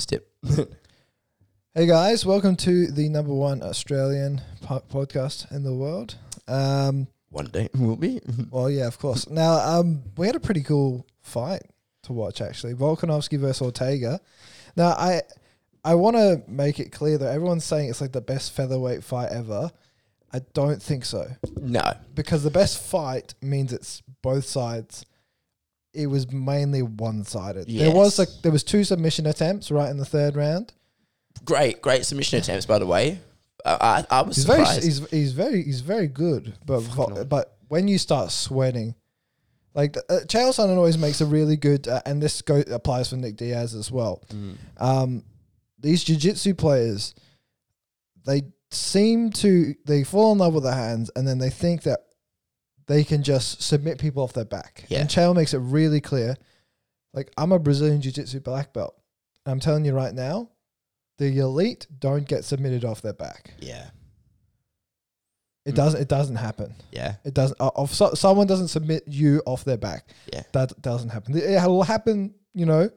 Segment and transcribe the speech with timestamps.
[0.00, 0.24] Step.
[1.72, 6.16] Hey guys, welcome to the number one Australian po- podcast in the world.
[6.48, 8.20] Um, One day will be.
[8.50, 9.30] well, yeah, of course.
[9.30, 11.62] Now, um, we had a pretty cool fight
[12.02, 12.74] to watch actually.
[12.74, 14.20] Volkanovski versus Ortega.
[14.74, 15.22] Now, I
[15.84, 19.30] I want to make it clear that everyone's saying it's like the best featherweight fight
[19.30, 19.70] ever.
[20.32, 21.28] I don't think so
[21.60, 21.94] no.
[22.16, 25.06] because the best fight means it's both sides.
[25.92, 27.66] It was mainly one sided.
[27.68, 30.72] There was like there was two submission attempts right in the third round.
[31.44, 33.18] Great, great submission attempts, by the way.
[33.64, 34.84] Uh, I, I was He's very, surprised.
[34.84, 36.54] he's, he's very, he's very good.
[36.64, 38.94] But Fucking vo- but when you start sweating,
[39.74, 43.16] like uh, Chael Sonnen always makes a really good, uh, and this go, applies for
[43.16, 44.22] Nick Diaz as well.
[44.32, 44.56] Mm.
[44.78, 45.24] Um,
[45.78, 47.14] these jiu-jitsu players,
[48.24, 52.00] they seem to they fall in love with their hands, and then they think that
[52.90, 54.84] they can just submit people off their back.
[54.88, 55.00] Yeah.
[55.00, 56.36] And Chael makes it really clear.
[57.14, 58.94] Like I'm a Brazilian jiu-jitsu black belt.
[59.46, 60.50] I'm telling you right now,
[61.18, 63.54] the elite don't get submitted off their back.
[63.60, 63.90] yeah,
[65.64, 65.76] It Mm.
[65.76, 66.00] doesn't.
[66.00, 66.74] It doesn't happen.
[66.90, 67.60] yeah, It doesn't.
[67.60, 70.42] Uh, if so, someone doesn't submit you off their back, Yeah.
[70.52, 71.36] that doesn't happen.
[71.36, 72.34] It will happen.
[72.54, 72.90] You know,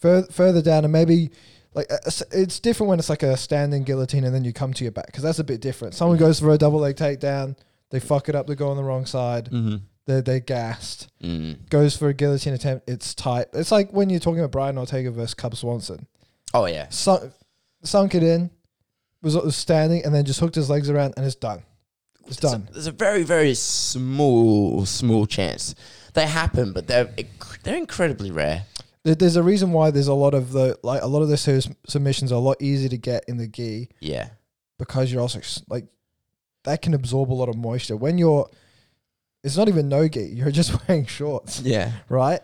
[0.00, 1.30] further further down, and maybe
[1.74, 1.98] like uh,
[2.32, 5.06] it's different when it's like a standing guillotine, and then you come to your back
[5.06, 5.94] because that's a bit different.
[5.94, 7.56] Someone goes for a double leg takedown,
[7.92, 9.76] they fuck it up, they go on the wrong side, mm-hmm.
[10.06, 11.08] they're they gassed.
[11.22, 11.68] mm.
[11.70, 13.46] Goes for a guillotine attempt, it's tight.
[13.52, 16.06] It's like when you're talking about Brian Ortega versus Cub Swanson.
[16.52, 17.32] Oh yeah, Sunk,
[17.84, 18.50] sunk it in,
[19.22, 21.62] was, was standing, and then just hooked his legs around, and it's done.
[22.26, 22.68] It's There's done.
[22.70, 25.74] A, there's a very, very small, small chance
[26.14, 27.08] they happen, but they're
[27.62, 28.64] they're incredibly rare.
[29.04, 31.36] There's a reason why there's a lot of the like a lot of the
[31.88, 34.28] submissions are a lot easier to get in the gi Yeah,
[34.78, 35.86] because you're also like
[36.64, 38.48] that can absorb a lot of moisture when you're.
[39.44, 40.20] It's not even no gi.
[40.34, 42.40] You're just wearing shorts, yeah, right?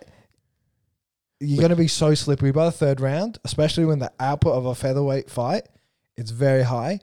[1.40, 4.66] You're going to be so slippery by the third round, especially when the output of
[4.66, 5.68] a featherweight fight
[6.16, 6.98] it's very high.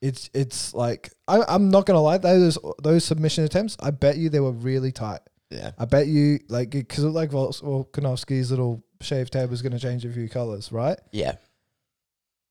[0.00, 3.76] It's it's like I, I'm not gonna lie those those submission attempts.
[3.80, 5.20] I bet you they were really tight.
[5.50, 9.60] yeah, I bet you like because it looked like Vol- Volkanovski's little shaved head was
[9.60, 10.98] going to change a few colors, right?
[11.12, 11.34] yeah.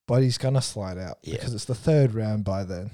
[0.06, 1.34] But he's gonna slide out Yeah.
[1.34, 2.92] because it's the third round by then.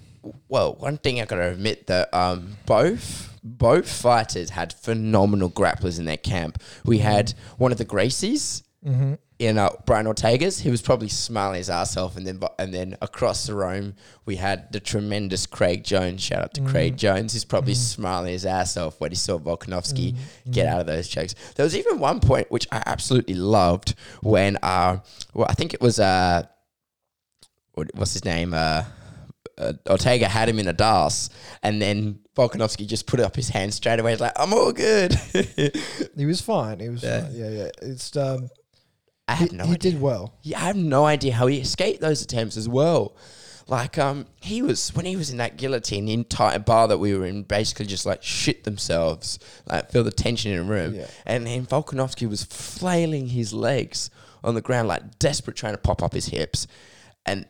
[0.48, 6.04] Well, one thing I gotta admit that um, both both fighters had phenomenal grapplers in
[6.04, 6.62] their camp.
[6.84, 9.14] We had one of the Gracies Mm-hmm.
[9.38, 10.58] in uh, Brian Ortega's.
[10.58, 13.94] He was probably smiling his ass off, and then and then across the room
[14.26, 16.20] we had the tremendous Craig Jones.
[16.20, 17.32] Shout out to Craig Jones.
[17.32, 20.16] He's probably smiling his ass off when he saw Volkanovski
[20.50, 21.36] get out of those chokes.
[21.54, 24.98] There was even one point which I absolutely loved when uh,
[25.32, 26.42] well, I think it was uh,
[27.74, 28.82] what, what's his name uh.
[29.58, 31.28] Uh, Ortega had him in a D'Arce,
[31.62, 34.12] and then Volkanovski just put up his hand straight away.
[34.12, 35.14] He's like, "I'm all good."
[36.16, 36.80] He was fine.
[36.80, 37.22] He was Yeah.
[37.22, 37.30] fine.
[37.34, 37.68] Yeah, yeah.
[37.82, 38.48] It's um,
[39.28, 39.92] I he, have no he idea.
[39.92, 40.34] did well.
[40.42, 43.16] Yeah, I have no idea how he escaped those attempts as well.
[43.68, 47.14] Like, um, he was when he was in that guillotine, the entire bar that we
[47.14, 50.94] were in basically just like shit themselves, like feel the tension in the room.
[50.94, 51.06] Yeah.
[51.24, 54.10] And then Volkanovski was flailing his legs
[54.42, 56.66] on the ground, like desperate, trying to pop up his hips.
[57.24, 57.46] And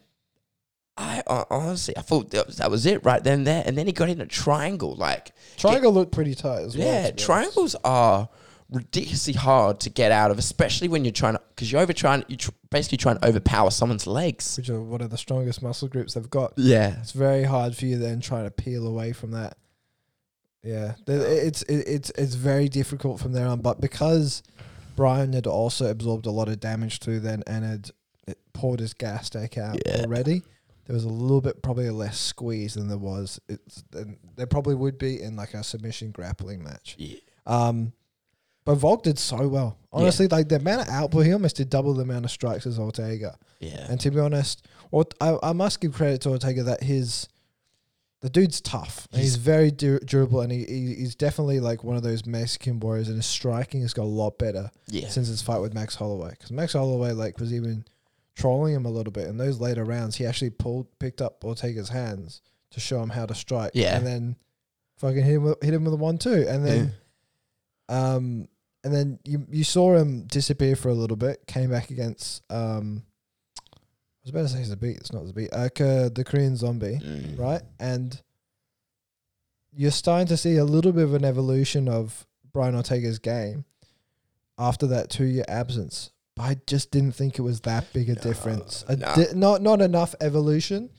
[0.96, 3.62] I uh, honestly, I thought that was, that was it right then and there.
[3.64, 6.86] And then he got in a triangle, like Triangle looked pretty tight as well.
[6.86, 7.24] yeah, to be honest.
[7.26, 8.28] triangles are
[8.70, 12.24] ridiculously hard to get out of, especially when you're trying to, because you're over trying,
[12.28, 14.56] you're tr- basically trying to overpower someone's legs.
[14.56, 16.52] which are one of the strongest muscle groups they've got.
[16.56, 19.56] Yeah, It's very hard for you then trying to peel away from that.
[20.62, 23.60] Yeah, it's it, it's it's very difficult from there on.
[23.62, 24.44] But because
[24.94, 27.90] Brian had also absorbed a lot of damage too, then and had
[28.52, 30.02] poured his gas tank out Yeah.
[30.02, 30.42] already,
[30.92, 33.40] there was a little bit probably less squeeze than there was.
[33.48, 36.96] It's than there probably would be in like a submission grappling match.
[36.98, 37.16] yeah,
[37.46, 37.94] Um,
[38.66, 39.78] but Volk did so well.
[39.90, 42.78] Honestly, like the amount of output, he almost did double the amount of strikes as
[42.78, 43.38] Ortega.
[43.58, 47.26] yeah, And to be honest, what I, I must give credit to Ortega that his
[48.20, 49.08] the dude's tough.
[49.12, 52.80] He's, He's- very dur- durable, and he, he he's definitely like one of those Mexican
[52.80, 53.08] warriors.
[53.08, 56.30] And his striking has got a lot better yeah, since his fight with Max Holloway.
[56.30, 57.86] Because Max Holloway like was even
[58.34, 60.16] trolling him a little bit in those later rounds.
[60.16, 62.40] He actually pulled picked up Ortega's hands
[62.70, 63.72] to show him how to strike.
[63.74, 63.96] Yeah.
[63.96, 64.36] and then
[64.98, 66.92] fucking hit him with, hit him with a one two, and then
[67.88, 68.48] um
[68.84, 71.46] and then you you saw him disappear for a little bit.
[71.46, 73.02] Came back against um.
[73.74, 73.78] I
[74.24, 74.98] was about to say Zabit.
[74.98, 75.48] It's not Zabit.
[75.52, 77.36] Uh, the Korean zombie, Mm.
[77.36, 77.62] right?
[77.80, 78.20] And
[79.72, 83.64] you're starting to see a little bit of an evolution of Brian Ortega's game
[84.56, 86.11] after that two year absence.
[86.38, 88.82] I just didn't think it was that big a difference.
[88.84, 90.90] Di- not not enough evolution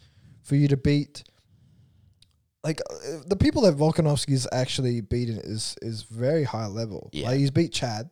[0.44, 1.24] for you to beat.
[2.64, 7.10] Like uh, the people that Volkanovski's actually beaten is is very high level.
[7.12, 7.28] Yeah.
[7.30, 8.10] Like he's beat Chad,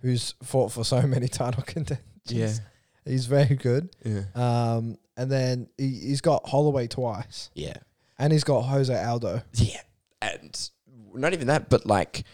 [0.00, 2.04] who's fought for so many title contenders.
[2.26, 2.52] Yeah.
[3.04, 3.94] He's very good.
[4.04, 4.24] Yeah.
[4.34, 7.74] Um, and then he, he's got Holloway twice, Yeah.
[8.18, 9.42] and he's got Jose Aldo.
[9.54, 9.80] Yeah.
[10.20, 10.70] And
[11.14, 12.24] not even that, but like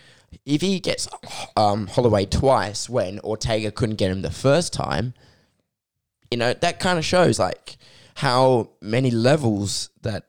[0.44, 1.08] if he gets
[1.56, 5.14] um, Holloway twice when Ortega couldn't get him the first time,
[6.30, 7.76] you know, that kind of shows like
[8.16, 10.24] how many levels that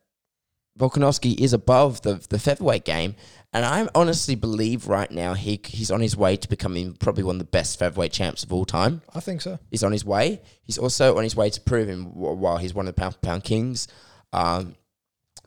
[0.77, 3.15] Volkanovski is above the the featherweight game.
[3.51, 7.35] And I honestly believe right now he he's on his way to becoming probably one
[7.35, 9.01] of the best featherweight champs of all time.
[9.13, 9.59] I think so.
[9.71, 10.41] He's on his way.
[10.61, 13.43] He's also on his way to proving wh- while he's one of the pound pound
[13.43, 13.87] kings,
[14.31, 14.75] um,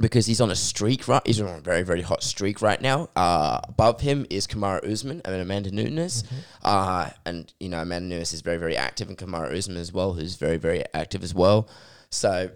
[0.02, 1.08] because he's on a streak.
[1.08, 3.08] Right, he's on a very very hot streak right now.
[3.16, 6.24] Uh, above him is Kamaru Usman and Amanda Nunes,
[6.62, 10.12] uh, and you know Amanda Nunes is very very active, and Kamaru Usman as well,
[10.12, 11.68] who's very very active as well.
[12.10, 12.50] So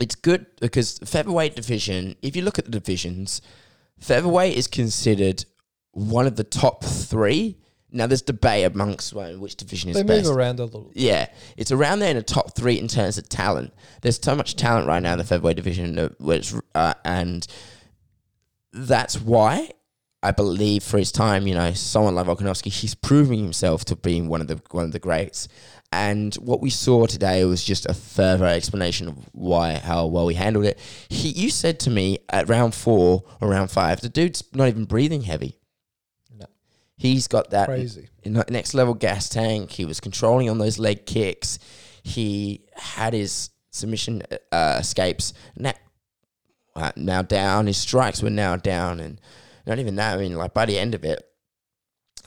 [0.00, 2.16] it's good because featherweight division.
[2.22, 3.40] If you look at the divisions,
[4.00, 5.44] featherweight is considered
[5.92, 7.58] one of the top three.
[7.94, 10.26] Now there's debate amongst well, which division is They best.
[10.26, 10.90] move around a little.
[10.94, 13.72] Yeah, it's around there in the top three in terms of talent.
[14.02, 17.46] There's so much talent right now in the featherweight division, uh, which uh, and
[18.72, 19.70] that's why
[20.24, 24.20] I believe for his time, you know, someone like Volkanovski, he's proving himself to be
[24.22, 25.48] one of the one of the greats.
[25.92, 30.34] And what we saw today was just a further explanation of why how well he
[30.34, 30.80] handled it.
[31.08, 34.86] He, you said to me at round four or round five, the dude's not even
[34.86, 35.58] breathing heavy.
[36.96, 38.08] He's got that Crazy.
[38.24, 39.70] next level gas tank.
[39.72, 41.58] He was controlling on those leg kicks.
[42.02, 45.72] He had his submission uh, escapes now,
[46.76, 47.66] uh, now down.
[47.66, 49.20] His strikes were now down, and
[49.66, 50.14] not even that.
[50.14, 51.20] I mean, like by the end of it,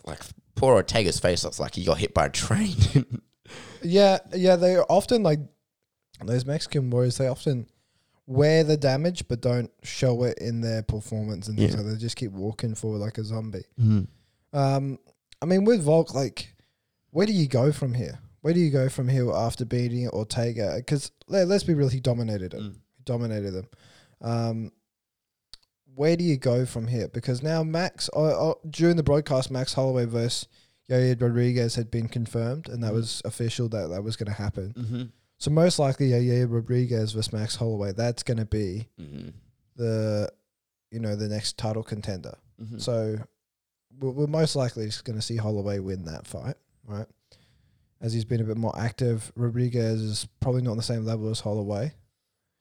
[0.05, 0.19] like
[0.55, 2.75] poor Ortega's face looks like he got hit by a train.
[3.83, 4.55] Yeah, yeah.
[4.57, 5.39] They often like
[6.25, 7.17] those Mexican warriors.
[7.17, 7.67] They often
[8.25, 11.77] wear the damage but don't show it in their performance and things Yeah.
[11.77, 11.91] like that.
[11.93, 13.63] They just keep walking forward like a zombie.
[13.79, 14.07] mm.
[14.53, 14.99] Um,
[15.41, 16.53] I mean, with Volk, like,
[17.11, 18.19] where do you go from here?
[18.41, 20.75] Where do you go from here after beating Ortega?
[20.77, 22.61] Because let, us be real, he dominated it.
[22.61, 22.73] Mm.
[22.73, 23.67] He dominated them.
[24.21, 24.71] Um,
[25.95, 27.07] where do you go from here?
[27.07, 30.47] Because now Max, uh, uh, during the broadcast, Max Holloway versus
[30.89, 32.95] Yair Rodriguez had been confirmed, and that Mhm.
[32.95, 34.73] was official that that was going to happen.
[34.73, 35.03] Mm-hmm.
[35.39, 39.29] So most likely, Yair Rodriguez versus Max Holloway, that's going to be Mm-hmm.
[39.75, 40.31] the,
[40.91, 42.38] you know, the next title contender.
[42.61, 42.77] Mm-hmm.
[42.77, 43.17] So
[43.99, 46.55] we're, most likely just going to see Holloway win that fight,
[46.85, 47.07] right?
[47.99, 51.29] As he's been a bit more active, Rodriguez is probably not on the same level
[51.29, 51.94] as Holloway.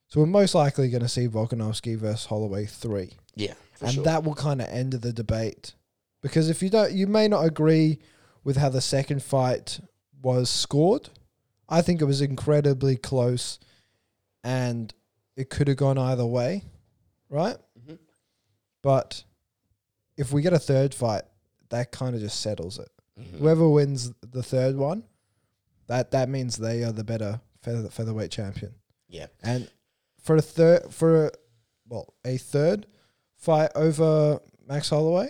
[0.09, 4.05] So we're most likely going to see Volkanovski versus Holloway three, yeah, for and sure.
[4.05, 5.75] that will kind of end the debate.
[6.23, 7.99] Because if you don't, you may not agree
[8.45, 9.81] with how the second fight
[10.23, 11.11] was scored.
[11.69, 13.59] I think it was incredibly close,
[14.45, 14.95] and
[15.37, 16.63] it could have gone either way,
[17.29, 17.57] right?
[17.79, 17.99] Mhm.
[18.83, 19.25] But
[20.17, 21.23] if we get a third fight,
[21.71, 22.89] that kind of just settles it.
[23.19, 23.39] Mhm.
[23.39, 25.05] Whoever wins the third one,
[25.87, 28.75] that that means they are the better feather, featherweight champion.
[29.09, 29.27] Yeah.
[29.43, 29.71] And
[30.21, 31.31] for a third, for a,
[31.89, 32.87] well, a third
[33.37, 35.29] fight over Max Holloway,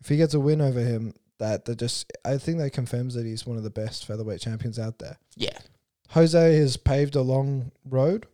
[0.00, 3.26] if he gets a win over him, that that just I think that confirms that
[3.26, 5.18] he's one of the best featherweight champions out there.
[5.36, 5.58] Yeah.
[6.10, 8.26] Jose has paved a long road.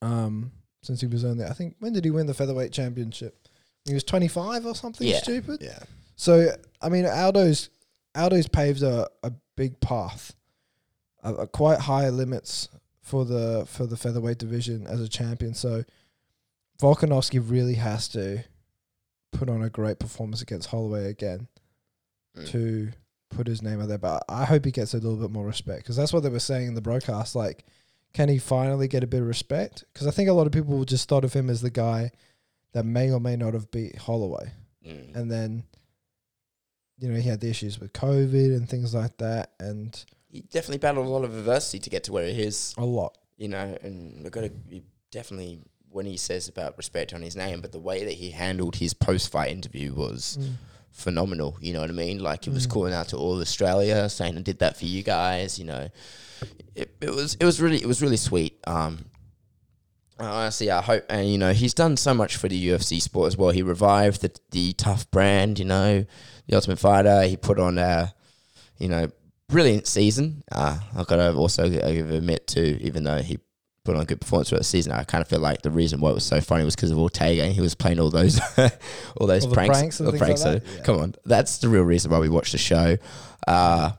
[0.00, 0.52] Um,
[0.82, 3.41] since he was only, I think, when did he win the featherweight championship?
[3.86, 5.18] He was twenty five or something Yeah.
[5.18, 5.60] stupid.
[5.62, 5.78] Yeah.
[6.16, 7.68] So I mean, Aldo's
[8.14, 10.34] Aldo's paved a, a big path,
[11.22, 12.68] a, a quite high limits
[13.00, 15.54] for the for the featherweight division as a champion.
[15.54, 15.84] So
[16.80, 18.44] Volkanovski really has to
[19.32, 21.48] put on a great performance against Holloway again
[22.36, 22.48] Mm.
[22.48, 22.90] to
[23.28, 23.98] put his name out there.
[23.98, 26.38] But I hope he gets a little bit more respect because that's what they were
[26.38, 27.34] saying in the broadcast.
[27.36, 27.66] Like,
[28.14, 29.84] can he finally get a bit of respect?
[29.92, 32.10] Because I think a lot of people just thought of him as the guy
[32.72, 34.52] that may or may not have beat Holloway
[34.86, 35.14] Mm.
[35.14, 35.62] and then
[36.98, 40.78] you know he had the issues with COVID and things like that, and he definitely
[40.78, 42.74] battled a lot of adversity to get to where he is.
[42.78, 43.16] a lot.
[43.36, 44.50] you know, and we've got to
[45.10, 45.60] definitely
[45.90, 48.94] when he says about respect on his name, but the way that he handled his
[48.94, 50.38] post fight interview was
[50.90, 51.56] phenomenal.
[51.60, 52.18] You know what I mean?
[52.20, 52.70] Like he was Mm.
[52.70, 55.88] calling out to all Australia, saying, "I did that for you guys." You know,
[56.74, 58.58] it, it was it was really it was really sweet.
[58.66, 59.04] Um,
[60.26, 63.36] honestly, I hope, and you know, he's done so much for the UFC sport as
[63.36, 63.50] well.
[63.50, 65.58] He revived the the TUF brand.
[65.58, 66.04] You know,
[66.46, 67.22] the Ultimate Fighter.
[67.22, 68.14] He put on a,
[68.78, 69.08] you know,
[69.48, 70.42] brilliant season.
[70.50, 73.38] Uh, I've got to also admit too, even though he
[73.84, 76.00] put on a good performance for the season, I kind of feel like the reason
[76.00, 77.42] why it was so funny was because of Ortega.
[77.42, 78.40] and He was playing all those,
[79.16, 80.52] all those All the pranks, pranks and things like so?
[80.52, 80.82] Yeah.
[80.82, 82.96] Come on, that's the real reason why we watch the show.
[83.46, 83.92] Uh,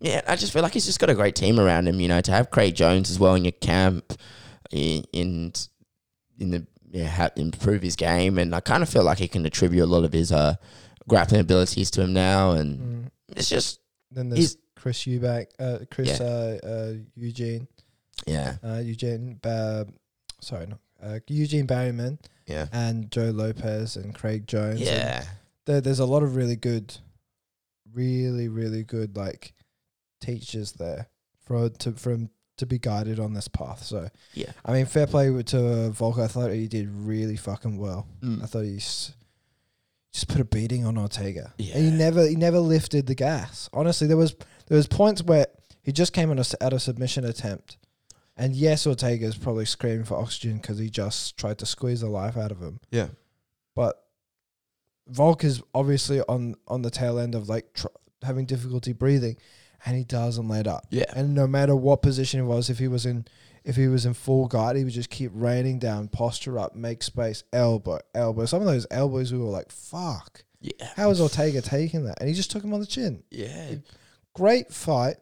[0.00, 2.00] yeah, I just feel like he's just got a great team around him.
[2.00, 4.14] You know, to have Craig Jones as well in your camp,
[4.72, 5.52] in in,
[6.40, 9.84] in the yeah, improve his game, and I kind of feel like he can attribute
[9.84, 10.56] a lot of his uh
[11.08, 13.10] grappling abilities to him now, and Mm.
[13.36, 16.26] it's just Then there's Chris Eubank, uh, Chris Yeah.
[16.26, 17.66] uh, uh, Eugene,
[18.26, 19.38] Yeah, uh, Eugene,
[20.40, 22.18] sorry, no, uh, Eugene Bareman.
[22.46, 24.80] Yeah, and Joe Lopez and Craig Jones.
[24.80, 25.24] yeah,
[25.64, 26.94] there, there's a lot of really good,
[27.92, 29.54] really really good like
[30.20, 31.08] teachers there.
[31.46, 32.30] For to from
[32.62, 33.82] to be guided on this path.
[33.84, 34.52] So yeah.
[34.64, 36.22] I mean, fair play to Volker.
[36.22, 38.06] I thought he did really fucking well.
[38.22, 38.48] I Mm.
[38.48, 39.12] thought he's
[40.12, 41.54] just put a beating on Ortega.
[41.58, 41.76] Yeah.
[41.76, 43.68] And he never he never lifted the gas.
[43.72, 44.34] Honestly, there was
[44.66, 45.46] there was points where
[45.82, 47.76] he just came on a, at a submission attempt,
[48.36, 52.08] and yes, Ortega is probably screaming for oxygen because he just tried to squeeze the
[52.08, 52.78] life out of him.
[52.90, 53.08] Yeah.
[53.74, 54.02] But
[55.08, 57.86] Volk is obviously on on the tail end of like tr-
[58.22, 59.36] having difficulty breathing,
[59.84, 60.86] and he doesn't let up.
[60.90, 61.04] Yeah.
[61.14, 63.26] And no matter what position he was, if he was in
[63.64, 67.02] if he was in full guard, he would just keep raining down, posture up, make
[67.02, 68.44] space, elbow, elbow.
[68.44, 70.42] Some of those elbows we were like, fuck.
[70.60, 70.88] Yeah.
[70.96, 72.18] How is Ortega taking that?
[72.20, 73.22] And he just took him on the chin.
[73.30, 73.74] Yeah.
[74.34, 75.16] Great fight.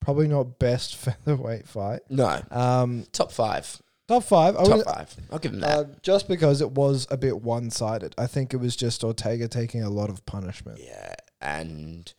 [0.00, 2.00] Probably not best featherweight fight.
[2.10, 2.40] No.
[2.50, 3.80] Um, Top five.
[4.06, 4.56] top five.
[4.56, 5.16] I Top would, five.
[5.30, 5.78] I'll give him that.
[5.78, 8.14] uh, just because it was a bit one sided.
[8.18, 10.80] I think it was just Ortega taking a lot of punishment.
[10.82, 11.14] yeah.
[11.40, 12.12] And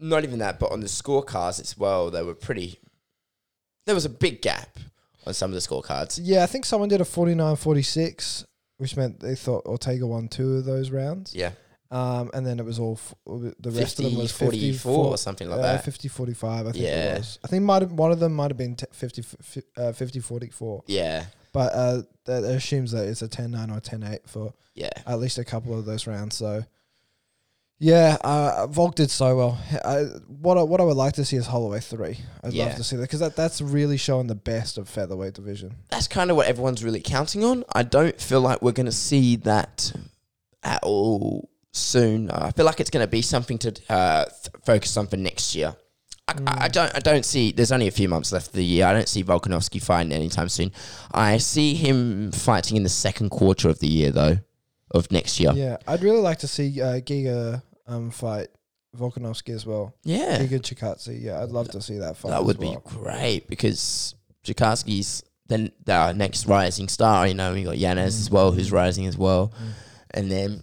[0.00, 2.78] not even that, but on the scorecards as well, they were pretty.
[3.86, 4.78] There was a big gap
[5.26, 6.18] on some of the scorecards.
[6.22, 8.44] Yeah, I think someone did a 49 46,
[8.78, 11.34] which meant they thought Ortega won two of those rounds.
[11.34, 11.52] Yeah.
[11.90, 15.06] Um, and then it was all f- the rest 50, of them was 44 54
[15.06, 15.84] or something like uh, that.
[15.84, 17.14] 50 45, I think Yeah.
[17.14, 17.38] it was.
[17.42, 20.20] I think might have, one of them might have been t- 50, f- uh, 50
[20.20, 20.82] 44.
[20.86, 21.24] Yeah.
[21.54, 24.90] But uh, that assumes that it's a 10 9 or 10 8 for Yeah.
[25.06, 26.36] at least a couple of those rounds.
[26.36, 26.62] So,
[27.78, 29.58] yeah, uh, Volk did so well.
[29.84, 32.18] I, what I, what I would like to see is Holloway three.
[32.42, 32.66] I'd Yeah.
[32.66, 35.76] love to see that because that, that's really showing the best of featherweight division.
[35.90, 37.64] That's kind of what everyone's really counting on.
[37.72, 39.92] I don't feel like we're going to see that
[40.64, 42.30] at all soon.
[42.30, 45.54] I feel like it's going to be something to uh, th- focus on for next
[45.54, 45.76] year.
[46.26, 46.94] I, I I don't.
[46.94, 47.52] I don't see.
[47.52, 48.86] There's only a few months left of the year.
[48.86, 50.72] I don't see Volkanovski fighting anytime soon.
[51.12, 54.36] I see him fighting in the second quarter of the year, though,
[54.90, 55.52] of next year.
[55.54, 58.48] Yeah, I'd really like to see uh, Giga um, fight
[58.96, 59.94] Volkanovski as well.
[60.04, 61.20] Yeah, Giga Chikadze.
[61.20, 62.30] Yeah, I'd love to see that fight.
[62.30, 62.74] that would well.
[62.84, 64.14] be great because
[64.44, 67.26] Jakarski's then the next rising star.
[67.26, 69.72] You know, we got Yanez as well, who's rising as well, Mm.
[70.12, 70.62] and then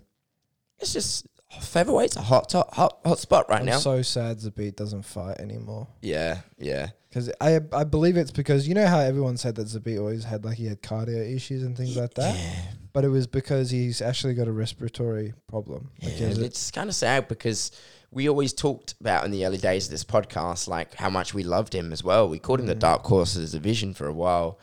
[0.80, 1.28] it's just
[1.60, 3.78] featherweight's a hot top, hot hot spot right I'm now.
[3.80, 5.88] so sad Zabit doesn't fight anymore.
[6.02, 9.98] yeah, yeah, Because I I believe it's because you know how everyone said that Zabit
[10.00, 12.62] always had like he had cardio issues and things like that, Yeah,
[12.96, 15.92] but it was because he's actually got a respiratory problem.
[16.02, 16.28] Like, yeah.
[16.30, 17.70] It's kind of sad because
[18.10, 21.44] we always talked about in the early days of this podcast, like how much we
[21.44, 22.30] loved him as well.
[22.30, 22.80] We called him the Mm.
[22.80, 24.58] dark horse of the division for a while,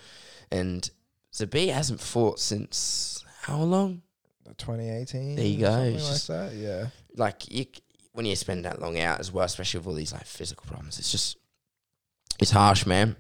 [0.51, 0.91] and
[1.33, 4.03] Zabit hasn't fought since how long?
[4.59, 5.37] 2018.
[5.37, 6.55] There you go, like that.
[6.55, 6.87] Yeah.
[7.17, 7.67] like you,
[8.13, 10.99] when you spend that long out as well, especially with all these like physical problems,
[10.99, 11.37] it's just
[12.41, 13.17] it's harsh, man.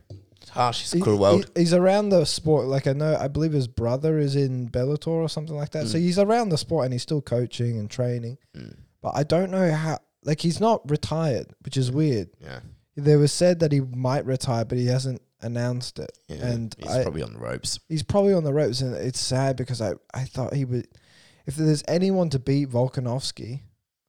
[0.52, 0.82] Harsh.
[0.82, 1.50] It's a cruel world.
[1.54, 2.66] he- he's around the sport.
[2.66, 5.88] Like I know, I believe his brother is in Bellator or something like that.
[5.88, 6.02] So Mm.
[6.02, 8.38] he's around the sport and he's still coaching and training.
[8.56, 9.98] Mm, But I don't know how.
[10.24, 12.28] Like he's not retired, which is weird.
[12.40, 12.60] yeah,
[12.96, 16.12] There was said that he might retire, but he hasn't announced it.
[16.28, 16.46] yeah.
[16.46, 17.80] And he's I- probably on the ropes.
[17.88, 20.86] He's probably on the ropes, and it's sad because I, I thought he would.
[21.46, 23.62] If there's anyone to beat Volkanovski,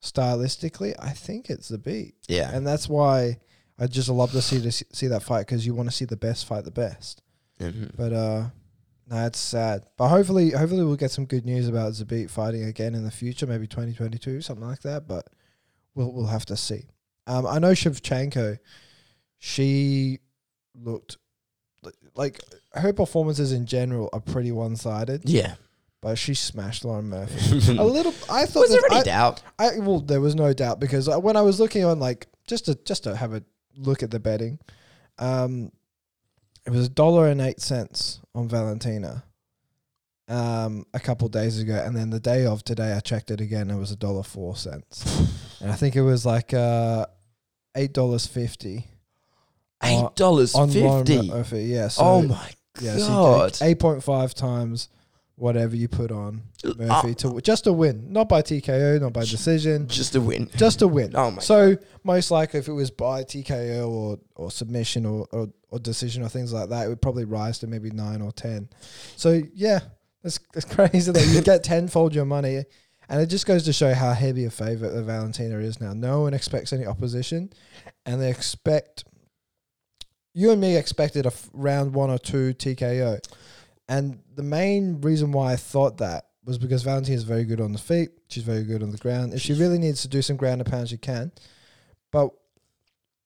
[0.03, 3.39] stylistically, I think it's the beat, Yeah, and that's why
[3.79, 6.05] I just love to see to see, see that fight because you want to see
[6.05, 7.21] the best fight the best.
[7.59, 7.91] Mhm.
[7.97, 8.45] But uh,
[9.09, 9.85] no, it's sad.
[9.97, 13.47] But hopefully, hopefully we'll get some good news about Zabit fighting again in the future,
[13.47, 15.07] maybe 2022, something like that.
[15.07, 15.27] But
[15.95, 16.85] we'll we'll have to see.
[17.27, 18.57] Um, I know Shevchenko.
[19.39, 20.19] She
[20.75, 21.17] looked
[22.15, 22.39] like
[22.73, 25.55] her performances in general are pretty one sided, yeah.
[26.01, 27.57] but she smashed Lauren Murphy.
[27.77, 28.13] a little.
[28.29, 29.43] I thought Was there that- any I, doubt?
[29.59, 32.65] I well, there was no doubt because I- when I was looking on like just
[32.65, 33.43] to just to have a
[33.77, 34.59] look at the betting,
[35.19, 35.71] um,
[36.65, 39.23] it was a dollar and eight cents on Valentina,
[40.27, 43.69] um, a couple days ago, and then the day of today I checked it again.
[43.69, 45.05] It was a dollar four cents,
[45.59, 47.05] and I think it was like uh,
[47.75, 48.87] eight dollars fifty
[49.83, 51.63] Eight dollars fifty.
[51.65, 51.89] Yeah.
[51.89, 52.49] So, Oh my
[52.79, 53.57] yeah, so god!
[53.61, 54.87] eight point five times
[55.35, 59.21] whatever you put on Murphy Uh, to just a win, not by TKO, not by
[59.25, 59.87] decision.
[59.87, 60.49] just a win.
[60.55, 61.11] just a win.
[61.15, 65.49] Oh my So most likely, if it was by TKO or, or submission or, or
[65.69, 68.69] or decision or things like that, it would probably rise to maybe nine or ten.
[69.15, 69.79] So yeah,
[70.21, 72.63] that's that's crazy that you get tenfold your money,
[73.09, 75.93] and it just goes to show how heavy a favorite the Valentina is now.
[75.93, 77.51] No one expects any opposition,
[78.05, 79.03] and they expect.
[80.35, 83.19] You and me expected a f- round one or two TKO,
[83.87, 87.71] and the main reason why I thought that was because Valentina is very good on
[87.71, 88.09] the feet.
[88.27, 89.33] She's very good on the ground.
[89.33, 91.31] If she really needs to do some ground and pound, she can.
[92.11, 92.31] But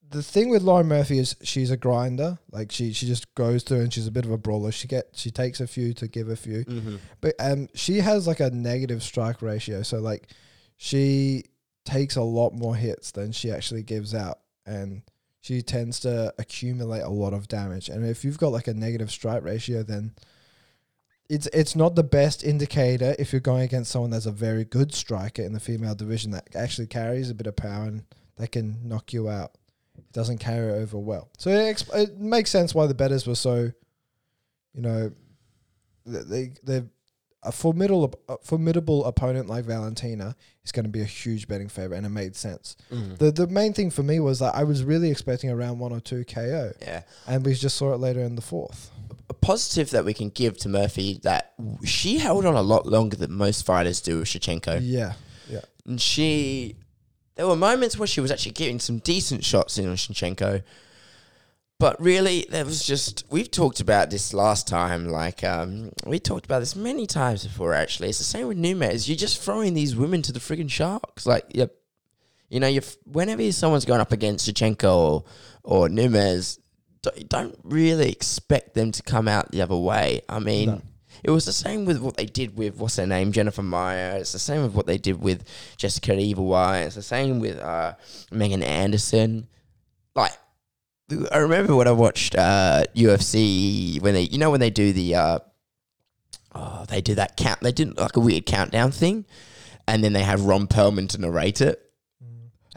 [0.10, 2.38] the thing with Lauren Murphy is she's a grinder.
[2.52, 4.72] Like she she just goes through and she's a bit of a brawler.
[4.72, 6.64] She get she takes a few to give a few.
[6.66, 6.96] Mm-hmm.
[7.22, 9.84] But um, she has like a negative strike ratio.
[9.84, 10.30] So like,
[10.78, 11.46] she
[11.86, 15.02] takes a lot more hits than she actually gives out, and
[15.42, 17.90] she tends to accumulate a lot of damage.
[17.90, 20.14] And if you've got like a negative strike ratio, then
[21.30, 24.94] it's it's not the best indicator if you're going against someone that's a very good
[24.94, 28.04] striker in the female division that actually carries a bit of power and
[28.38, 29.52] that can knock you out.
[29.98, 31.30] It doesn't carry over well.
[31.38, 33.72] So it, exp- it makes sense why the betters were so,
[34.74, 35.12] you know,
[36.06, 36.84] they they
[37.44, 41.98] a formidable a formidable opponent like Valentina is going to be a huge betting favorite,
[41.98, 42.76] and it made sense.
[42.92, 43.16] Mm-hmm.
[43.16, 45.92] The the main thing for me was that I was really expecting a round one
[45.92, 47.04] or two KO, Yeah.
[47.28, 48.92] and we just saw it later in the fourth.
[49.48, 51.54] Positive that we can give to Murphy that
[51.86, 54.82] she held on a lot longer than most fighters do with Shevchenko.
[54.84, 55.14] Yeah,
[55.50, 55.62] yeah.
[55.86, 56.76] And she,
[57.36, 60.64] there were moments where she was actually getting some decent shots in on Shevchenko.
[61.80, 65.08] But really, there was just, we've talked about this last time.
[65.08, 68.10] Like, um, we talked about this many times before, actually.
[68.10, 69.08] It's the same with Nunes.
[69.08, 71.26] You're just throwing these women to the friggin' sharks.
[71.26, 71.74] Like, yep.
[72.50, 75.24] You know, you whenever someone's going up against Shevchenko or,
[75.64, 76.60] or Nunes,
[77.02, 80.22] don't, don't really expect them to come out the other way.
[80.30, 80.82] I mean, No.
[81.24, 84.18] it was the same with what they did with what's her name, Jennifer Maia.
[84.18, 85.44] It's the same with what they did with
[85.78, 87.94] Jessica Evil It's the same with uh,
[88.32, 89.48] Megan Anderson.
[90.16, 90.34] Like,
[91.32, 95.16] I remember when I watched uh, UFC when they, you know, when they do the,
[95.16, 95.40] uh,
[96.54, 97.62] oh, they do that count.
[97.62, 99.26] They did like a weird countdown thing,
[99.88, 101.82] and then they have Ron Perlman to narrate it.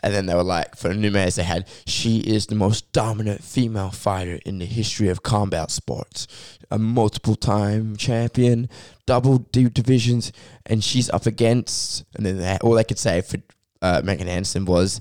[0.03, 3.91] And then they were like, for Nunes, they had, she is the most dominant female
[3.91, 6.27] fighter in the history of combat sports.
[6.71, 8.69] A multiple time champion,
[9.07, 10.33] double D divisions,
[10.67, 13.39] and she's up against, and then they, all they could say for
[13.83, 15.01] uh, Megan Anderson was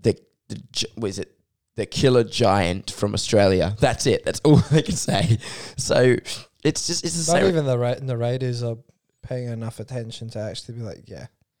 [0.00, 0.60] the, the,
[0.96, 1.32] was it,
[1.76, 3.76] the killer giant from Australia.
[3.78, 4.24] That's it.
[4.24, 5.38] That's all they could say.
[5.76, 6.16] So
[6.64, 7.48] it's just, it's the not same.
[7.48, 8.78] even the ra- narrators are
[9.22, 11.26] paying enough attention to actually be like, yeah,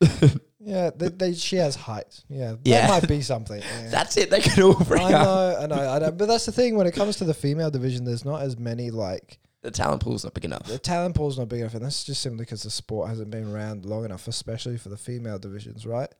[0.66, 2.24] yeah, they, they, she has height.
[2.28, 2.88] Yeah, that Yeah.
[2.88, 3.62] might be something.
[3.82, 3.88] Yeah.
[3.88, 4.30] That's it.
[4.30, 5.24] They can all bring I up.
[5.24, 6.10] know, I know, I know.
[6.10, 8.90] But that's the thing when it comes to the female division, there's not as many
[8.90, 10.64] like The talent pool's not big enough.
[10.66, 13.48] the talent pool's not big enough, and that's just simply because the sport hasn't been
[13.52, 16.12] around long enough, especially for the female divisions, right?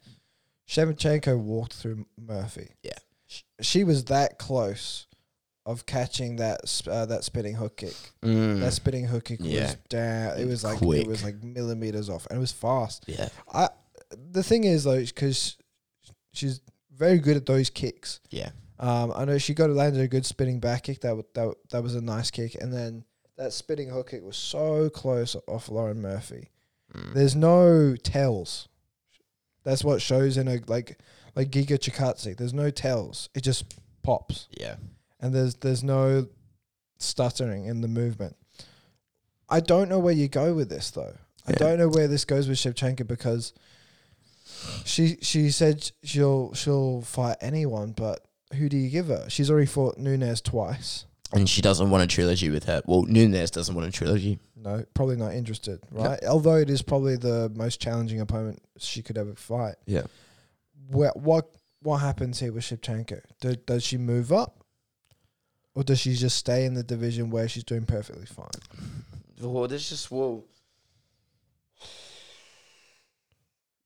[0.69, 2.71] Shevchenko walked through Murphy.
[2.83, 2.99] Yeah.
[3.61, 5.07] She was that close
[5.65, 7.95] of catching that uh, that spinning hook kick.
[8.23, 8.61] Mm.
[8.61, 9.63] That spinning hook kick Yeah.
[9.63, 10.39] was down.
[10.39, 11.03] It was like Quick.
[11.03, 13.05] it was like millimeters off, and it was fast.
[13.09, 13.29] yeah.
[13.53, 13.69] I
[14.33, 15.57] the thing is though, because
[16.33, 16.61] she's
[16.95, 18.21] very good at those kicks.
[18.31, 18.51] Yeah.
[18.79, 21.01] Um, I know she got landed a good spinning back kick.
[21.01, 23.05] That w- that w- that was a nice kick, and then
[23.37, 26.51] that spinning hook kick was so close off Lauren Murphy.
[26.95, 27.15] Mm.
[27.15, 28.69] There's no tells.
[29.65, 30.99] That's what shows in a like
[31.35, 32.37] like Giga Chikadze.
[32.37, 33.29] There's no tells.
[33.35, 34.77] It just pops, Yeah.
[35.21, 36.29] and there's there's no
[36.99, 38.37] stuttering in the movement.
[39.49, 41.17] I don't know where you go with this though.
[41.47, 43.53] I don't know where this goes with Shevchenko because
[44.85, 49.29] she she said she'll she'll fight anyone, but who do you give her?
[49.29, 51.05] She's already fought Nunes twice.
[51.33, 52.83] And she doesn't want a trilogy with her.
[52.87, 54.39] Well, Nunes doesn't want a trilogy.
[54.57, 56.23] No, probably not interested, right?
[56.25, 59.75] Although it is probably the most challenging opponent she could ever fight.
[59.87, 60.03] Yeah.
[60.89, 61.51] What what
[61.83, 63.21] what happens here with Shevchenko?
[63.41, 64.65] Do, does she move up,
[65.75, 68.49] or does she just stay in the division where she's doing perfectly fine?
[69.41, 70.45] Well, there's just well,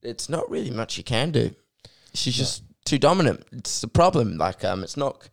[0.03, 1.55] it's not really much you can do.
[2.15, 2.43] She's No.
[2.45, 3.45] just too dominant.
[3.53, 4.37] It's the problem.
[4.39, 5.29] Like um, it's not.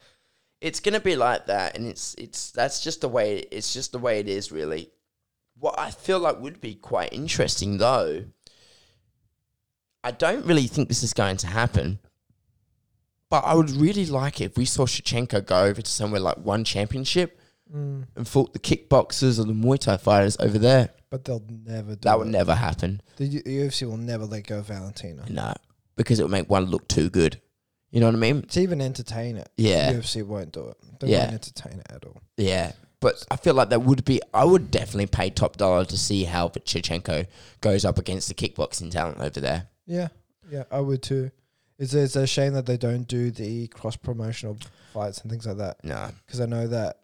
[0.61, 3.39] It's gonna be like that, and it's it's that's just the way.
[3.51, 4.91] It's just the way it is, really.
[5.59, 8.25] What I feel like would be quite interesting, though.
[10.03, 11.99] I don't really think this is going to happen.
[13.29, 16.37] But I would really like it if we saw Shevchenko go over to somewhere like
[16.37, 17.39] one championship
[17.73, 18.07] Mm.
[18.15, 20.89] and fought the kickboxers or the Muay Thai fighters over there.
[21.09, 22.31] But they'll never do That would it.
[22.31, 23.01] never happen.
[23.17, 25.25] The U- UFC will never let go of Valentina.
[25.29, 25.53] No,
[25.95, 27.41] because it would make one look too good.
[27.91, 28.41] You know what I mean?
[28.43, 30.77] To even entertain it, Yeah, the UFC won't do it.
[30.99, 31.21] They Yeah.
[31.23, 32.21] won't entertain it at all.
[32.37, 32.71] yeah.
[32.99, 34.19] But I feel like that would be.
[34.33, 37.27] I would definitely pay top dollar to see how Shevchenko
[37.61, 39.67] goes up against the kickboxing talent over there.
[39.85, 40.07] Yeah,
[40.49, 41.29] yeah, I would too.
[41.77, 44.57] It's it's a shame that they don't do the cross promotional
[44.93, 47.01] fights and things like that No, because I know that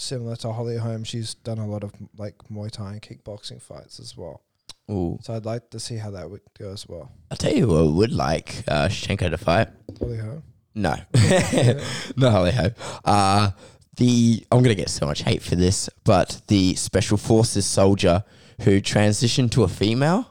[0.00, 4.00] similar to Holly Holm, she's done a lot of like Muay Thai and kickboxing fights
[4.00, 4.42] as well.
[4.90, 5.18] ooh.
[5.22, 7.10] So I'd like to see how that would go as well.
[7.30, 9.68] I'll tell you who I would like uh, Shevchenko to fight.
[9.98, 10.42] Holly Holm.
[10.74, 10.94] No,
[12.16, 12.74] no, Holly Hope.
[13.04, 13.50] Uh,
[13.96, 18.24] the I'm gonna get so much hate for this, but the special forces soldier
[18.62, 20.26] who transitioned to a female.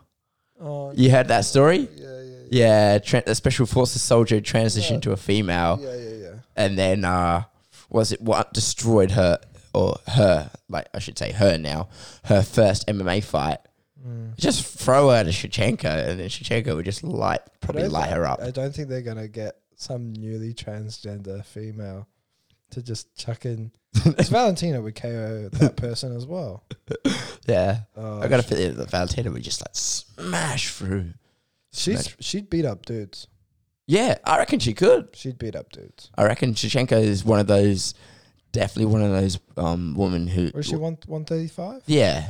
[0.61, 1.87] Oh, You heard that story?
[1.95, 4.99] yeah, yeah, yeah, Yeah, tra- the special forces soldier transitioned Yeah.
[5.01, 5.79] to a female.
[5.81, 6.33] yeah, yeah, yeah.
[6.55, 7.43] and then uh,
[7.89, 9.39] was it what destroyed her
[9.73, 11.89] or her like I should say her now
[12.25, 13.57] her first MMA fight.
[14.05, 14.37] Mm.
[14.37, 18.25] Just throw her to Shevchenko, and then Shevchenko would just light probably light thi- her
[18.25, 18.39] up.
[18.41, 22.07] I don't think they're gonna get some newly transgender female
[22.71, 23.71] to just chuck in.
[24.05, 26.63] Because Valentina would KO that person as well.
[27.47, 31.13] Yeah, Oh, I got sh- feeling that Valentina would just like smash through.
[31.73, 33.27] She's she'd beat up dudes.
[33.87, 35.09] Yeah, I reckon she could.
[35.15, 36.11] She'd beat up dudes.
[36.15, 37.95] I reckon Shevchenko is one of those,
[38.51, 40.51] definitely one of those um women who.
[40.53, 41.81] Was she one one thirty five?
[41.85, 42.27] Yeah,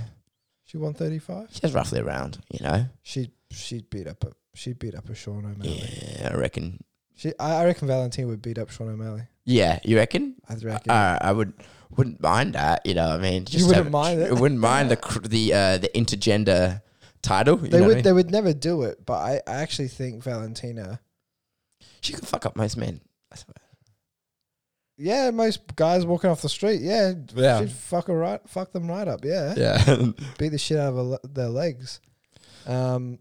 [0.65, 1.47] She one thirty five.
[1.51, 2.39] she's roughly around.
[2.51, 2.86] You know.
[3.03, 5.82] She'd she'd beat up a she'd beat up a Sean O'Malley.
[6.19, 6.84] Yeah, I reckon.
[7.15, 9.23] She I, I reckon Valentina would beat up Sean O'Malley.
[9.45, 10.36] Yeah, you reckon?
[10.47, 10.91] I reckon.
[10.91, 11.53] Uh, I would
[11.97, 12.86] wouldn't mind that.
[12.86, 14.29] You know, what I mean, You wouldn't mind it?
[14.29, 16.82] I wouldn't mind the cr- the uh, the intergender
[17.21, 17.60] title.
[17.60, 20.99] You they would I they would never do it, but I, I actually think Valentina.
[22.01, 23.01] She could fuck up most men.
[25.01, 26.81] Yeah, most guys walking off the street.
[26.81, 27.62] Yeah, Yeah.
[27.62, 29.23] she'd fuck her right, fuck them right up.
[29.23, 29.95] Yeah, Yeah,
[30.38, 32.01] beat the shit out of her, le- their legs.
[32.67, 33.19] Um,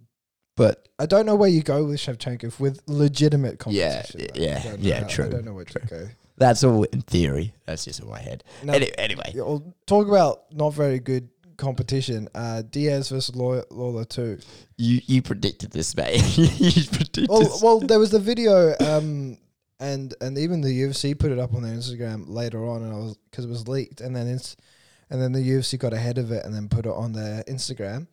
[0.57, 4.31] but I don't know where you go with Shevchenko with legitimate Yeah, competition.
[4.35, 6.09] yeah, I don't know yeah, how- true, I don't know where to go.
[6.37, 7.53] that's all in theory.
[7.65, 8.43] That's just in my head.
[8.65, 12.29] Now, Any- anyway, yeah, well, talk about not very good competition.
[12.35, 14.39] Uh, Diaz versus Law- Lawler too.
[14.77, 16.23] you you predicted this, mate.
[16.39, 17.29] you predicted.
[17.29, 19.39] Well, well, there was the video, um,
[19.81, 22.97] and and even the UFC put it up on their Instagram later on, and I
[22.97, 24.57] was because it was leaked, and then it's,
[25.11, 28.09] and then the UFC got ahead of it and then put it on their Instagram,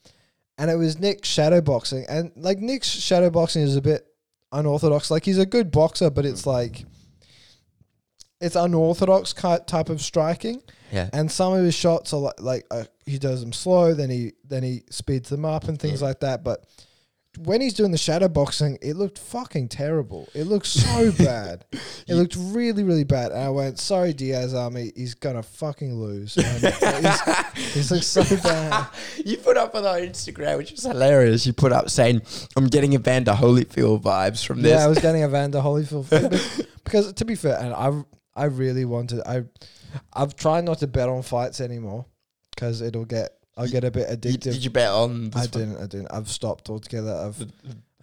[0.58, 4.06] and it was Nick shadowboxing, and like Nick's shadowboxing is a bit
[4.52, 5.10] unorthodox.
[5.10, 6.86] Like he's a good boxer, but it's like.
[8.42, 12.84] It's unorthodox type of striking, yeah, and some of his shots are like, like uh,
[13.06, 16.44] he does them slow, then he then he speeds them up and things like that.
[16.44, 16.66] But
[17.38, 20.28] when he's doing the shadow boxing, it looked fucking terrible.
[20.34, 21.66] It looked so bad.
[22.08, 23.32] It looked really really bad.
[23.32, 26.38] And I went, sorry Diaz Army, he's gonna fucking lose.
[26.38, 28.88] And uh, he's, he's looked so bad.
[29.26, 31.46] you put up on our Instagram, which was hilarious.
[31.46, 32.22] You put up saying,
[32.56, 37.14] "I'm getting Evander Holyfield vibes from this." Yeah, I was getting Evander Holyfield but- because
[37.14, 38.04] to be fair, and I
[38.36, 39.44] I really wanted I
[40.14, 42.06] I've tried not to bet on fights anymore
[42.54, 44.54] because it'll get I'll get a bit addictive.
[44.54, 45.30] did you bet on?
[45.30, 45.78] This I didn't.
[45.78, 46.08] I didn't.
[46.12, 47.14] I've stopped altogether.
[47.14, 47.42] I've.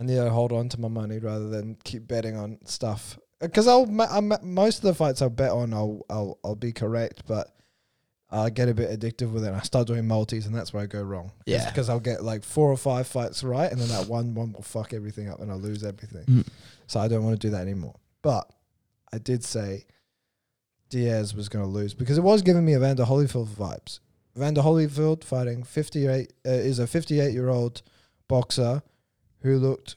[0.01, 3.19] I need to hold on to my money rather than keep betting on stuff.
[3.41, 7.23] Because I'll, I'm, most of the fights I bet on, I'll, I'll, I'll be correct,
[7.27, 7.53] but
[8.31, 9.53] I get a bit addictive with it.
[9.53, 11.33] I start doing multis, and that's where I go wrong.
[11.45, 11.69] Yeah.
[11.69, 14.63] Because I'll get like four or five fights right, and then that one one will
[14.63, 16.25] fuck everything up, and I'll lose everything.
[16.25, 16.49] Mm.
[16.87, 17.97] So I don't want to do that anymore.
[18.23, 18.51] But
[19.13, 19.85] I did say
[20.89, 24.01] Diaz was going to lose because it was giving me Evander Holyfield vibes.
[24.37, 27.83] Evander Holyfield fighting 58 uh, is a 58 year old
[28.29, 28.83] boxer
[29.43, 29.97] who looked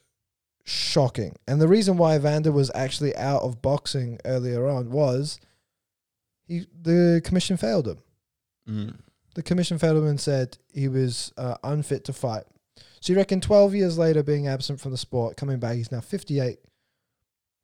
[0.64, 1.36] shocking.
[1.48, 5.40] And the reason why Evander was actually out of boxing earlier on was
[6.48, 7.98] he the commission failed him.
[8.68, 8.96] Mm.
[9.36, 12.44] The commission failed him and said he was uh, unfit to fight.
[13.00, 16.02] So you reckon 12 years later, being absent from the sport, coming back, he's now
[16.02, 16.58] 58,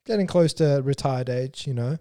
[0.06, 1.98] getting close to retired age, you know?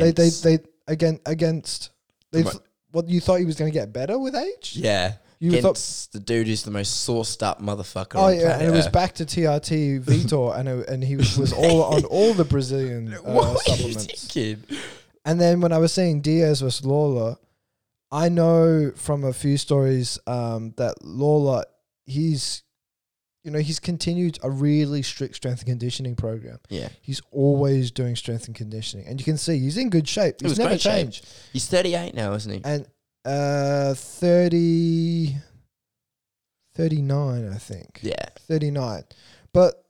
[0.00, 1.90] They, they, they, again, against,
[2.30, 2.44] they,
[2.92, 4.74] what, you thought he was going to get better with age?
[4.76, 8.16] yeah, You thought, against the dude who's the most sourced up motherfucker.
[8.16, 8.92] oh on yeah, and it was Earth.
[8.92, 13.12] back to TRT Vitor, and it, and he was, was all on all the Brazilian
[13.14, 14.26] uh, what are you supplements.
[14.32, 14.78] thinking?
[15.24, 17.36] And then when I was saying Diaz versus Lawler,
[18.12, 21.64] I know from a few stories um, that Lawler,
[22.04, 22.62] he's,
[23.46, 26.58] you know, he's continued a really strict strength and conditioning program.
[26.68, 30.42] Yeah, He's always doing strength and conditioning, and you can see he's in good shape.
[30.42, 30.92] He's never great shape.
[30.92, 31.28] changed.
[31.52, 32.60] he's 38 now, isn't he?
[32.64, 32.86] And
[33.24, 35.36] uh, 30,
[36.74, 38.00] 39, I think.
[38.02, 39.04] Yeah, 39.
[39.52, 39.84] But,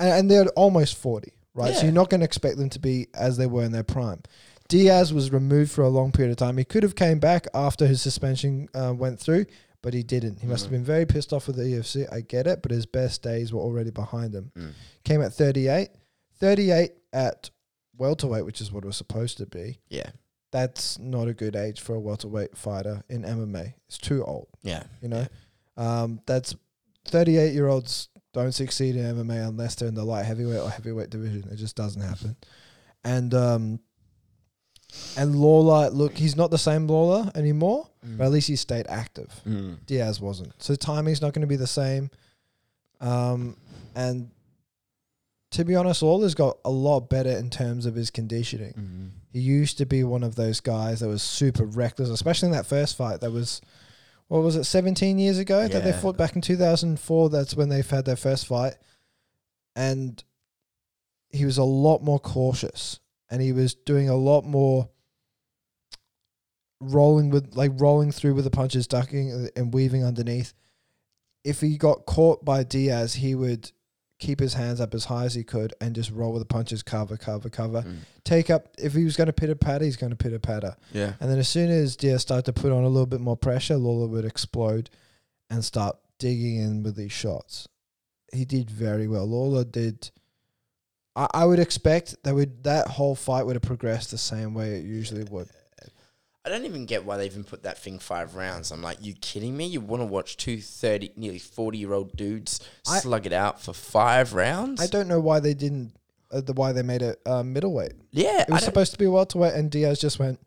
[0.00, 1.76] and, and they're almost 40, right?
[1.76, 4.22] So you're not going to expect them to be as they were in their prime.
[4.68, 6.58] Diaz was removed for a long period of time.
[6.58, 9.46] He could have came back after his suspension uh, went through,
[9.82, 10.40] but he didn't.
[10.40, 10.76] He must have Mhm.
[10.76, 12.06] been very pissed off with the UFC.
[12.10, 14.50] I get it, but his best days were already behind him.
[14.56, 14.72] Mm.
[15.04, 15.90] Came at 38.
[16.38, 17.50] 38 at
[17.96, 19.80] welterweight, which is what it was supposed to be.
[19.88, 20.10] yeah,
[20.50, 23.74] That's not a good age for a welterweight fighter in MMA.
[23.86, 24.84] It's too old yeah.
[25.02, 25.26] you know.
[25.76, 26.54] Um, that's
[27.06, 31.10] 38 year olds don't succeed in MMA unless they're in the light heavyweight or heavyweight
[31.10, 31.48] division.
[31.50, 32.36] It just doesn't happen.
[33.04, 33.80] And um,
[35.16, 39.40] and Lawler, look, he's not the same Lawler anymore, but at least he stayed active.
[39.46, 39.84] Mm.
[39.86, 42.10] Diaz wasn't, so timing's not going to be the same.
[43.00, 43.56] Um,
[43.94, 44.30] and
[45.52, 48.74] to be honest, Lawler's got a lot better in terms of his conditioning.
[48.74, 49.10] Mm.
[49.32, 52.66] He used to be one of those guys that was super reckless, especially in that
[52.66, 53.20] first fight.
[53.20, 53.60] That was,
[54.28, 57.30] what was it, 17 years ago that they fought back in 2004.
[57.30, 58.74] That's when they've had their first fight.
[59.74, 60.22] And
[61.30, 63.00] he was a lot more cautious.
[63.30, 64.88] And he was doing a lot more
[66.80, 70.54] rolling with like rolling through with the punches, ducking and weaving underneath.
[71.44, 73.70] If he got caught by Diaz, he would
[74.18, 76.82] keep his hands up as high as he could and just roll with the punches,
[76.82, 77.82] cover, cover, cover.
[77.82, 77.98] Mm.
[78.24, 78.68] Take up.
[78.76, 80.76] If he was going to pitter patter, he's going to pitter patter.
[80.92, 81.12] Yeah.
[81.20, 83.76] And then as soon as Diaz started to put on a little bit more pressure,
[83.76, 84.90] Lawler would explode
[85.48, 87.68] and start digging in with these shots.
[88.32, 89.26] He did very well.
[89.26, 90.10] Lawler did.
[91.18, 94.78] I, I would expect that would that whole fight would have progressed the same way
[94.78, 95.48] it usually would.
[96.44, 98.70] I don't even get why they even put that thing five rounds.
[98.70, 99.66] I'm like, you kidding me?
[99.66, 103.60] You want to watch two 30, nearly 40 year old dudes I- slug it out
[103.60, 104.80] for five rounds?
[104.80, 105.92] I don't know why they didn't.
[106.30, 107.92] Uh, the why they made it uh, middleweight.
[108.12, 108.42] yeah.
[108.42, 110.38] It was supposed to be welterweight, and Diaz just went,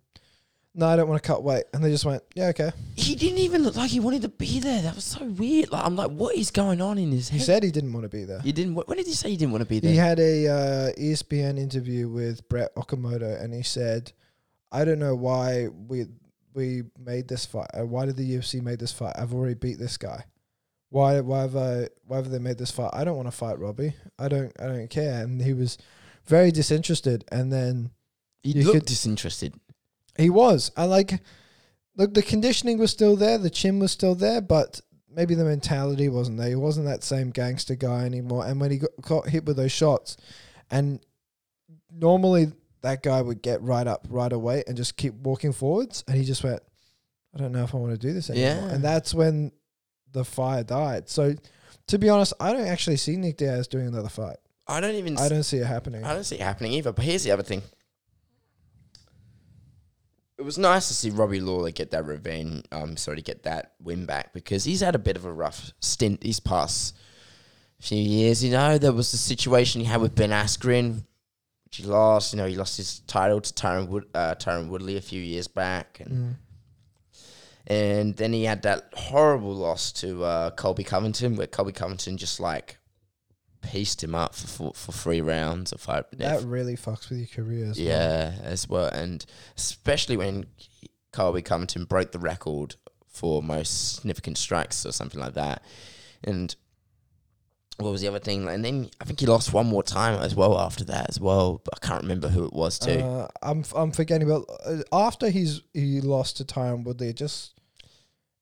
[0.74, 3.40] "No, I don't want to cut weight," and they just went, "Yeah, okay." he didn't
[3.40, 4.82] even look like he wanted to be there.
[4.82, 5.72] That was so weird.
[5.72, 7.34] Like, I'm like, what is going on in his head?
[7.34, 7.46] He head?
[7.46, 8.42] said he didn't want to be there.
[8.44, 8.76] you didn't.
[8.76, 9.92] When did he say he didn't want to be there?
[9.92, 14.12] He had a uh, ESPN interview with Brett Okamoto, and he said,
[14.72, 16.06] "I don't know why we
[16.54, 17.70] we made this fight.
[17.74, 19.16] Uh, why did the UFC make this fight?
[19.18, 20.26] I've already beat this guy.
[20.90, 22.92] Why why have I why have they made this fight?
[22.94, 23.94] I don't want to fight Robbie.
[24.20, 25.78] I don't I don't care." And he was
[26.26, 27.26] very disinterested.
[27.32, 27.92] And then
[28.44, 29.56] he you looked could- disinterested.
[30.18, 30.72] He was.
[30.78, 31.20] I like
[31.96, 32.14] look.
[32.14, 33.38] The conditioning was still there.
[33.38, 34.82] The chin was still there, but.
[35.14, 36.48] Maybe the mentality wasn't there.
[36.48, 38.46] He wasn't that same gangster guy anymore.
[38.46, 40.16] And when he got, got hit with those shots,
[40.70, 41.02] and
[41.92, 46.18] normally that guy would get right up right away and just keep walking forwards and
[46.18, 46.62] he just went
[47.36, 48.74] i don't know if i want to do this anymore Yeah.
[48.74, 49.52] and that's when
[50.12, 51.36] the fire died so
[51.88, 55.18] to be honest i don't actually see nick diaz doing another fight I don't even.
[55.18, 56.94] i don't see it happening I don't see it happening either.
[56.94, 57.62] But here's the other thing.
[60.42, 62.66] It was nice to see Robbie Lawler get that revenge.
[62.72, 65.72] Um, sorry, to get that win back because he's had a bit of a rough
[65.80, 66.98] stint these past
[67.80, 68.44] few years.
[68.44, 71.04] You know, there was the situation he had with Ben Askren,
[71.66, 72.34] which he lost.
[72.34, 75.48] You know, he lost his title to Tyron Wood, uh, Tyron Woodley a few years
[75.48, 76.36] back, and Mm.
[77.68, 82.40] and then he had that horrible loss to uh, Colby Covington, where Colby Covington just
[82.40, 82.80] like
[83.62, 86.06] pieced him up for for, for three rounds of five.
[86.14, 87.88] that really fucks with your career as well.
[87.88, 89.26] Yeah, as well, and
[89.58, 90.46] especially when
[91.12, 92.76] Colby Covington broke the record
[93.08, 95.64] for most significant strikes or something like that,
[96.24, 96.56] and
[97.78, 98.48] what was the other thing?
[98.48, 101.62] And then I think he lost one more time as well after that as well,
[101.64, 103.00] but I can't remember who it was too.
[103.00, 107.14] Uh, I'm f- I'm forgetting about uh, after he's he lost to Tyron Woodley.
[107.14, 107.54] Just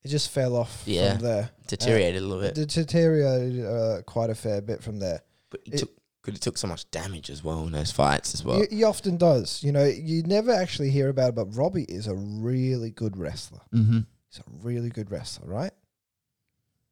[0.03, 1.13] it just fell off Yeah.
[1.13, 1.49] from there.
[1.67, 5.21] Deteriorated a little bit, It deteriorated uh, quite a fair bit from there.
[5.49, 8.33] but he it- took could have took so much damage as well in those fights
[8.33, 8.62] as well.
[8.69, 9.63] he, he often does.
[9.63, 13.62] You know, you never actually hear about it, but Robbie is a really good wrestler.
[13.73, 13.99] mm-hmm.
[14.29, 15.71] He's a really good wrestler, right?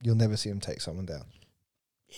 [0.01, 1.25] You'll never see him take someone down.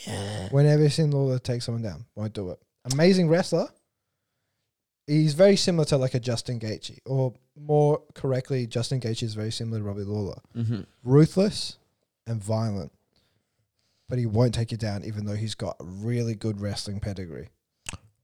[0.06, 2.60] Yeah, Whenever you see Lawler take someone down, won't do it.
[2.93, 3.67] Amazing wrestler.
[5.10, 9.52] He's very similar to like a Justin Gaethje, or more correctly, Justin Gaethje is very
[9.52, 10.39] similar to Robbie Lawler.
[10.56, 10.82] mm-hmm.
[11.04, 11.78] Ruthless
[12.28, 12.91] and violent,
[14.08, 17.50] but he won't take you down, even though he's got a really good wrestling pedigree.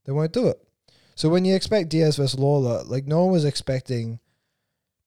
[0.04, 0.60] They won't do it.
[1.16, 4.20] So when you expect Diaz versus Lawler, like no one was expecting.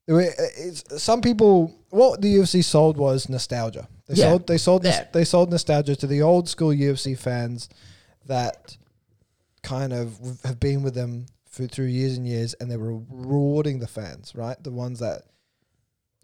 [0.07, 3.87] It's, some people, what the UFC sold was nostalgia.
[4.07, 4.29] They Yeah.
[4.31, 5.05] sold, they sold, Yeah.
[5.13, 7.69] they sold nostalgia to the old school UFC fans
[8.25, 8.75] that
[9.61, 11.27] kind of have been with them
[11.59, 14.61] for, through years and years, and they were rewarding the fans, right?
[14.63, 15.23] The ones that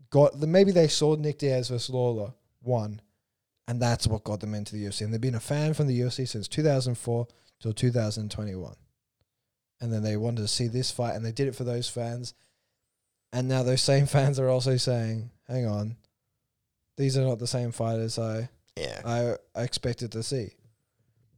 [0.10, 3.02] got the maybe they saw Nick Diaz versus Lawler one,
[3.68, 5.02] and that's what got them into the UFC.
[5.02, 7.28] And they've been a fan from the UFC since 2004
[7.60, 8.76] till 2021,
[9.82, 12.34] and then they wanted to see this fight, and they did it for those fans.
[13.34, 15.98] And now those same fans are also saying, "Hang on,
[16.96, 19.02] these are not the same fighters I yeah.
[19.04, 20.52] I, I expected to see."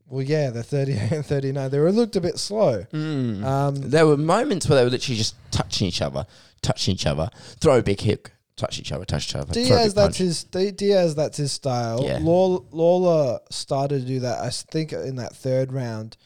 [0.09, 1.69] Well, yeah, they're 38 and 39.
[1.69, 2.85] They were looked a bit slow.
[2.93, 3.43] Mm.
[3.43, 6.25] Um, There were moments where they were literally just touching each other,
[6.61, 9.53] touching each other, throw a big hook, touch each other, touch each other.
[9.53, 10.17] Diaz, that's punch.
[10.17, 10.43] his.
[10.45, 12.03] Diaz, that's his style.
[12.03, 12.19] Yeah.
[12.21, 14.39] Law, Lawler started to do that.
[14.39, 16.17] I think in that third round,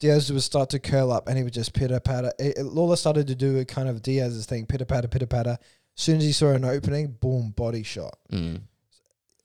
[0.00, 2.32] Diaz would start to curl up and he would just pitter patter.
[2.58, 5.58] Lawler started to do a kind of Diaz's thing, pitter patter, pitter patter.
[5.96, 8.16] As soon as he saw an opening, boom, body shot.
[8.32, 8.62] Mm.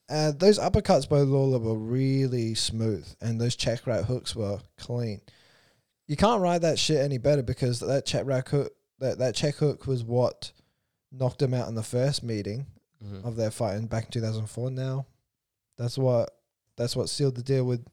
[0.08, 5.22] Uh, those uppercuts by Lawler were really smooth, and those check right hooks were clean.
[6.08, 9.56] You can't ride that shit any better because that check right hook, that, that check
[9.56, 10.52] hook was what
[11.12, 12.68] knocked him out in the first meeting
[13.04, 13.26] Mhm.
[13.26, 15.06] of their fight in back in 2004 now
[15.78, 16.30] that's what
[16.78, 17.86] that's what sealed the deal with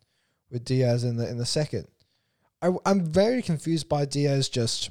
[0.51, 1.87] with Diaz in the in the second
[2.63, 4.91] I, I'm very confused by Diaz just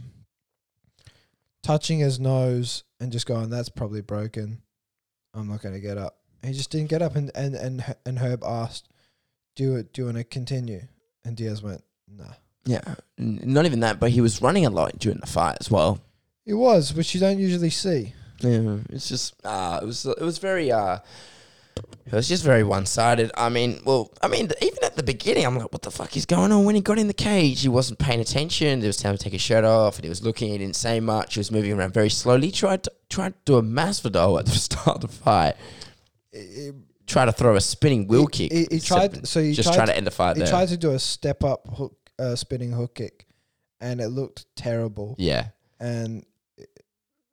[1.64, 4.62] touching his nose and just going that's probably broken
[5.34, 8.20] I'm not going to get up he just didn't get up and and and, and
[8.20, 8.88] Herb asked
[9.56, 10.82] do it do you want to continue
[11.26, 12.34] and Diaz went nah
[12.66, 15.70] Yeah, N- not even that, but he was running a lot during the fight as
[15.72, 16.00] well.
[16.46, 18.14] It was, which you don't usually see.
[18.40, 20.98] Yeah, it's just uh, it was it was very uh,
[22.06, 23.32] it was just very one sided.
[23.36, 26.26] I mean, well, I mean, even at the beginning, I'm like, what the fuck is
[26.26, 26.66] going on?
[26.66, 28.80] When he got in the cage, he wasn't paying attention.
[28.80, 30.50] There was time to take his shirt off, and he was looking.
[30.50, 31.36] He didn't say much.
[31.36, 32.48] He was moving around very slowly.
[32.48, 35.56] He tried to, tried to do a Masvidal at the start of the fight.
[37.08, 38.52] Try to throw a spinning wheel he, kick.
[38.52, 39.28] He, he tried.
[39.28, 40.50] So he just tried trying to end the fight He there.
[40.52, 43.26] tried to do a step up hook, uh, spinning hook kick,
[43.82, 45.16] and it looked terrible.
[45.18, 45.48] yeah,
[45.80, 46.26] And
[46.58, 46.70] it,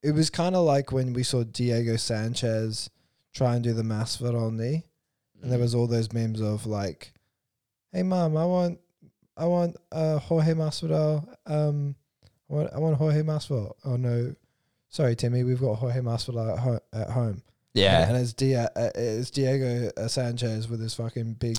[0.02, 2.90] it was kind of like when we saw Diego Sanchez
[3.32, 4.82] try and do the Masvidal knee,
[5.42, 7.12] and there was all those memes of like,
[7.92, 8.80] "Hey, mom, I want,
[9.36, 11.24] I want uh, Jorge Masvidal.
[11.46, 11.94] Um,
[12.50, 13.74] I want, I want Jorge Masvidal.
[13.84, 14.34] Oh no,
[14.88, 17.42] sorry, Timmy, we've got Jorge Masvidal at, ho- at home.
[17.74, 21.58] Yeah, and it's, Dia- uh, it's Diego uh, Sanchez with his fucking big,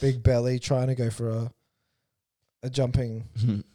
[0.00, 1.52] big belly trying to go for a,
[2.62, 3.24] a jumping,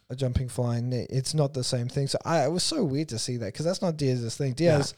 [0.10, 1.06] a jumping flying knee.
[1.10, 2.08] It's not the same thing.
[2.08, 4.54] So I, it was so weird to see that because that's not Diaz's thing.
[4.54, 4.94] Diaz,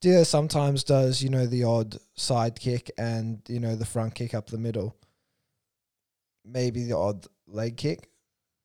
[0.00, 4.34] Diaz sometimes does you know the odd side kick and you know the front kick
[4.34, 4.96] up the middle,
[6.44, 8.08] maybe the odd leg kick,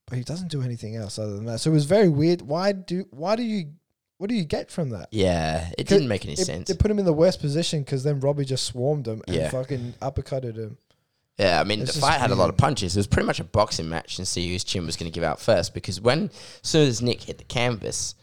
[0.08, 1.60] but he doesn't do anything else other than that.
[1.60, 2.42] So it was very weird.
[2.42, 3.72] Why do why do you
[4.24, 5.10] what do you get from that?
[5.12, 5.70] yeah.
[5.78, 6.70] It didn't make any It, sense.
[6.70, 9.50] they put him in the worst position because then Robbie just swarmed him and Yeah.
[9.50, 10.78] fucking uppercutted him.
[11.38, 12.96] Yeah, I mean, It's the just fight had a lot of punches.
[12.96, 15.26] It was pretty much a boxing match and see whose chin was going to give
[15.26, 15.74] out first.
[15.74, 16.30] Because when,
[16.64, 18.16] as soon as Nick hit the canvas,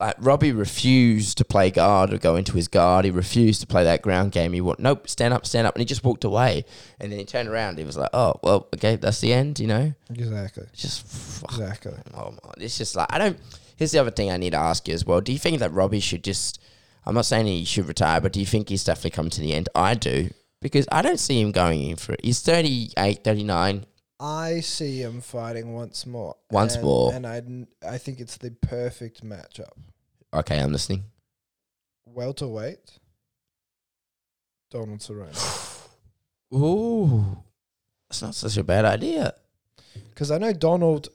[0.00, 3.04] like Robbie refused to play guard or go into his guard.
[3.04, 4.52] He refused to play that ground game.
[4.52, 6.64] He went, nope, stand up, stand up, and he just walked away.
[6.98, 7.78] And then he turned around.
[7.78, 9.60] He was like, oh, well, okay, that's the end.
[9.60, 10.64] You know, Exactly.
[10.72, 11.52] It's just fuck.
[11.52, 11.94] Exactly.
[12.14, 13.38] Oh my, it's just like I don't.
[13.82, 15.20] Here's the other thing I need to ask you as well.
[15.20, 16.62] Do you think that Robbie should just?
[17.04, 19.52] I'm not saying he should retire, but do you think he's definitely come to the
[19.52, 19.68] end?
[19.74, 22.20] I do because I don't see him going in for it.
[22.22, 23.84] He's 38, 39.
[24.20, 26.36] I see him fighting once more.
[26.48, 27.12] Once and, more.
[27.12, 27.42] And I,
[27.84, 29.72] I think it's the perfect matchup.
[30.32, 31.02] Okay, I'm listening.
[32.06, 33.00] Welterweight,
[34.70, 35.88] Donald Cerrone.
[36.54, 37.36] Ooh,
[38.08, 39.34] that's not such a bad idea.
[40.10, 41.08] Because I know Donald,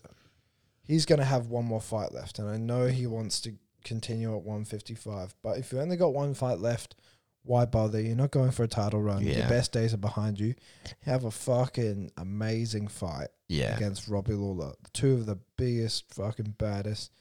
[0.88, 2.40] he's going to have one more fight left.
[2.40, 5.36] And I know he wants to continue at 155.
[5.44, 6.96] But if you only got one fight left,
[7.44, 8.02] why bother?
[8.02, 9.24] You're not going for a title run.
[9.24, 10.56] Your best days are behind you.
[11.02, 13.28] Have a fucking amazing fight.
[13.50, 14.74] Yeah, against Robbie Lawler.
[14.92, 17.12] Two of the biggest, fucking baddest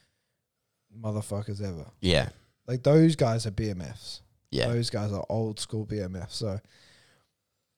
[1.00, 1.86] motherfuckers ever.
[2.00, 2.30] yeah,
[2.66, 4.22] Like those guys are BMFs.
[4.50, 4.68] yeah.
[4.68, 6.32] Those guys are old school BMFs.
[6.32, 6.58] So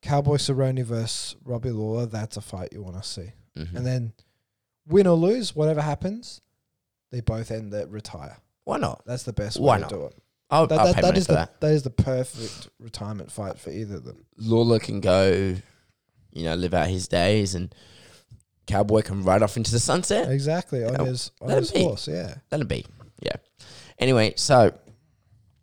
[0.01, 3.31] Cowboy Cerrone versus Robbie Lawler, that's a fight you want to see.
[3.57, 3.75] Mhm.
[3.75, 4.13] And then
[4.89, 6.41] win or lose, whatever happens,
[7.11, 8.37] they both end that retire.
[8.65, 9.03] Why not?
[9.05, 9.89] That's the best Why way not?
[9.89, 10.15] to do it.
[10.51, 11.61] I'll, That, I'll that, pay that money is for the that.
[11.61, 14.25] that is the perfect retirement fight for either of them.
[14.37, 15.55] Lawler can go,
[16.31, 17.73] you know, live out his days, and
[18.67, 20.29] Cowboy can ride off into the sunset.
[20.31, 21.83] Exactly on his on his be.
[21.83, 22.07] horse.
[22.07, 22.85] Yeah, That'll be,
[23.21, 23.35] yeah.
[23.99, 24.73] Anyway, so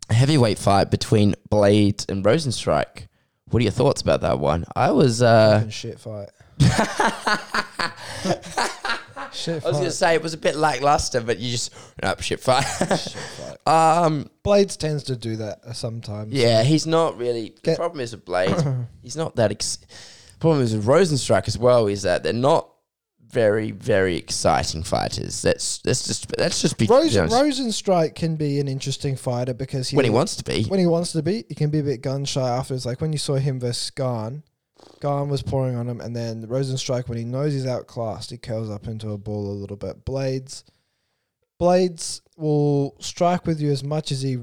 [0.09, 3.07] a heavyweight fight between Blaydes and Rozenstruik.
[3.49, 4.65] What are your thoughts about that one?
[4.75, 6.29] I was, uh, shit fight.
[9.33, 12.39] shit I was gonna say it was a bit lackluster, but you just no shit
[12.39, 12.61] fight.
[12.63, 13.67] shit fight.
[14.05, 16.33] um, Blaydes tends to do that sometimes.
[16.33, 17.49] yeah, he's not really.
[17.55, 19.51] The Get- problem is with Blaydes, he's not that.
[19.51, 19.79] Ex-
[20.39, 22.69] problem is with Rozenstruik as well is that they're not
[23.29, 25.41] very, very exciting fighters.
[25.41, 27.59] That's that's just that's just be Rosen, honest.
[27.59, 30.63] Rozenstruik can be an interesting fighter because he when he wants to be.
[30.65, 32.85] when he wants to be, he can be a bit gun shy afterwards.
[32.85, 34.43] Like when you saw him versus Gane,
[34.99, 38.69] Gane was pouring on him, and then Rozenstruik, when he knows he's outclassed, he curls
[38.69, 40.05] up into a ball a little bit.
[40.05, 40.63] Blaydes,
[41.59, 44.37] Blaydes will strike with you as much as he,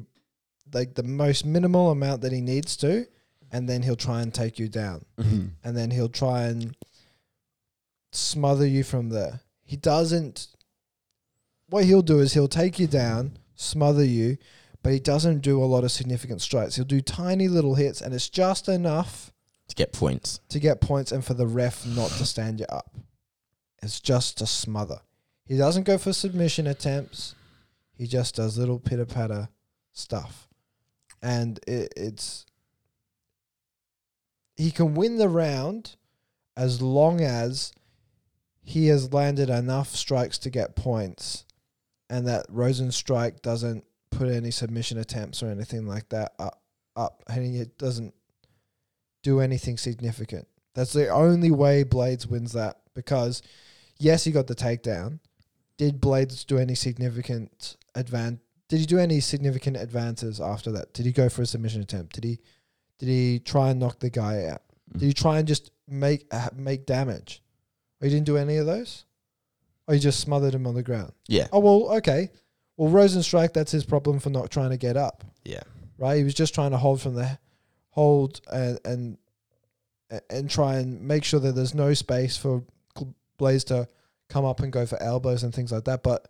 [0.72, 3.06] like the most minimal amount that he needs to,
[3.52, 5.50] and then he'll try and take you down, Mhm.
[5.62, 6.76] and then he'll try and
[8.12, 9.40] smother you from there.
[9.64, 10.48] He doesn't.
[11.68, 14.38] What he'll do is he'll take you down, smother you,
[14.82, 16.76] but he doesn't do a lot of significant strikes.
[16.76, 19.32] He'll do tiny little hits, and it's just enough
[19.68, 20.40] to get points.
[20.48, 22.94] to get points and for the ref not to stand you up.
[23.82, 25.00] It's just to smother.
[25.46, 27.34] He doesn't go for submission attempts.
[27.96, 29.48] He just does little pitter patter
[29.92, 30.48] stuff,
[31.22, 32.46] and it, it's
[34.56, 35.96] he can win the round
[36.56, 37.72] as long as
[38.62, 41.44] he has landed enough strikes to get points,
[42.08, 46.62] and that Rozenstruik doesn't put any submission attempts or anything like that up,
[46.96, 48.14] up and he doesn't
[49.24, 50.46] do anything significant.
[50.74, 53.42] That's the only way Blaydes wins that because
[53.98, 55.18] yes, he got the takedown.
[55.76, 58.38] Did Blaydes do any significant advance?
[58.68, 60.94] Did he do any significant advances after that?
[60.94, 62.14] Did he go for a submission attempt?
[62.14, 62.38] Did he
[63.00, 64.62] did he try and knock the guy out?
[64.92, 67.42] Did he try and just make uh, make damage?
[68.00, 69.04] He didn't do any of those.
[69.88, 71.12] Oh, he just smothered him on the ground.
[71.28, 71.48] Yeah.
[71.52, 72.30] Oh well, okay.
[72.76, 75.24] Well, Rozenstruik, that's his problem for not trying to get up.
[75.44, 75.62] Yeah.
[75.98, 76.16] right?
[76.18, 77.38] He was just trying to hold from the
[77.94, 79.18] hold and and
[80.30, 82.62] and try and make sure that there's no space for
[83.40, 83.88] Blaydes to
[84.28, 86.02] come up and go for elbows and things like that.
[86.02, 86.28] But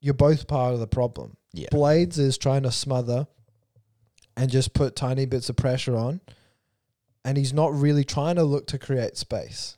[0.00, 1.36] you're both part of the problem.
[1.52, 1.68] Yeah.
[1.72, 3.26] Blaydes is trying to smother
[4.36, 6.20] and just put tiny bits of pressure on,
[7.24, 9.76] and he's not really trying to look to create space.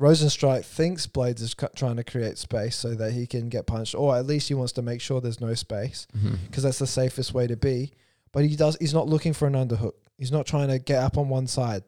[0.00, 3.94] Rozenstruik thinks Blaydes is cu- trying to create space so that he can get punched,
[3.94, 6.34] or at least he wants to make sure there's no space Mm-hmm.
[6.46, 7.92] because that's the safest way to be.
[8.32, 8.76] But he does.
[8.80, 9.94] He's not looking for an underhook.
[10.18, 11.82] He's not trying to get up on one side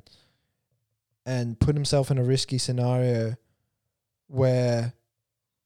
[1.26, 3.36] and put himself in a risky scenario
[4.28, 4.95] where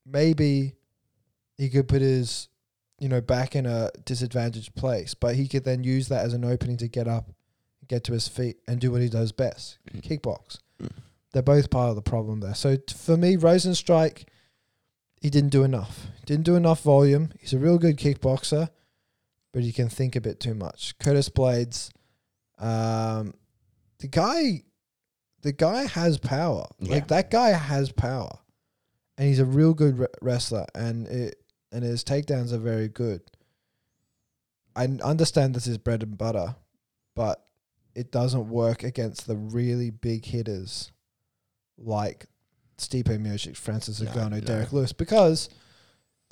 [0.06, 0.74] maybe
[1.56, 2.48] he could put his,
[2.98, 5.14] you know, back in a disadvantaged place.
[5.14, 7.30] But he could then use that as an opening to get up,
[7.88, 10.02] get to his feet, and do what he does best: Mm.
[10.02, 10.58] kickbox.
[10.80, 10.90] Mm.
[11.32, 12.54] They're both part of the problem there.
[12.54, 14.24] So t- for me, Rozenstruik,
[15.20, 16.06] he didn't do enough.
[16.26, 17.30] Didn't do enough volume.
[17.40, 18.68] He's a real good kickboxer,
[19.52, 20.96] but he can think a bit too much.
[20.98, 21.90] Curtis Blaydes,
[22.58, 23.34] um,
[23.98, 24.62] the guy,
[25.42, 26.66] the guy has power.
[26.78, 26.94] Yeah.
[26.94, 28.38] Like that guy has power,
[29.18, 31.36] and he's a real good re- wrestler, and it
[31.70, 33.22] and his takedowns are very good.
[34.74, 36.56] I understand this is bread and butter,
[37.14, 37.44] but
[37.94, 40.92] it doesn't work against the really big hitters
[41.76, 42.26] like
[42.78, 44.40] Stipe Miocic, Francis No, no.
[44.40, 45.48] Derrick Lewis because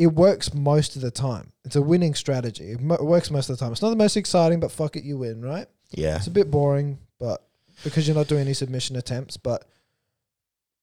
[0.01, 1.53] it works most of the time.
[1.63, 2.73] It's a winning strategy.
[2.73, 3.71] It, mo- it works most of the time.
[3.71, 5.67] It's not the most exciting, but fuck it, you win, right?
[5.91, 6.17] Yeah.
[6.17, 7.47] It's a bit boring, but
[7.85, 9.67] because you're not doing any submission attempts, but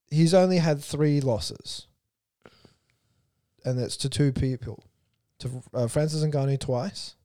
[0.08, 1.88] he's only had three losses,
[3.64, 4.84] and it's to two people,
[5.40, 7.16] to uh, Francis Ngannou twice,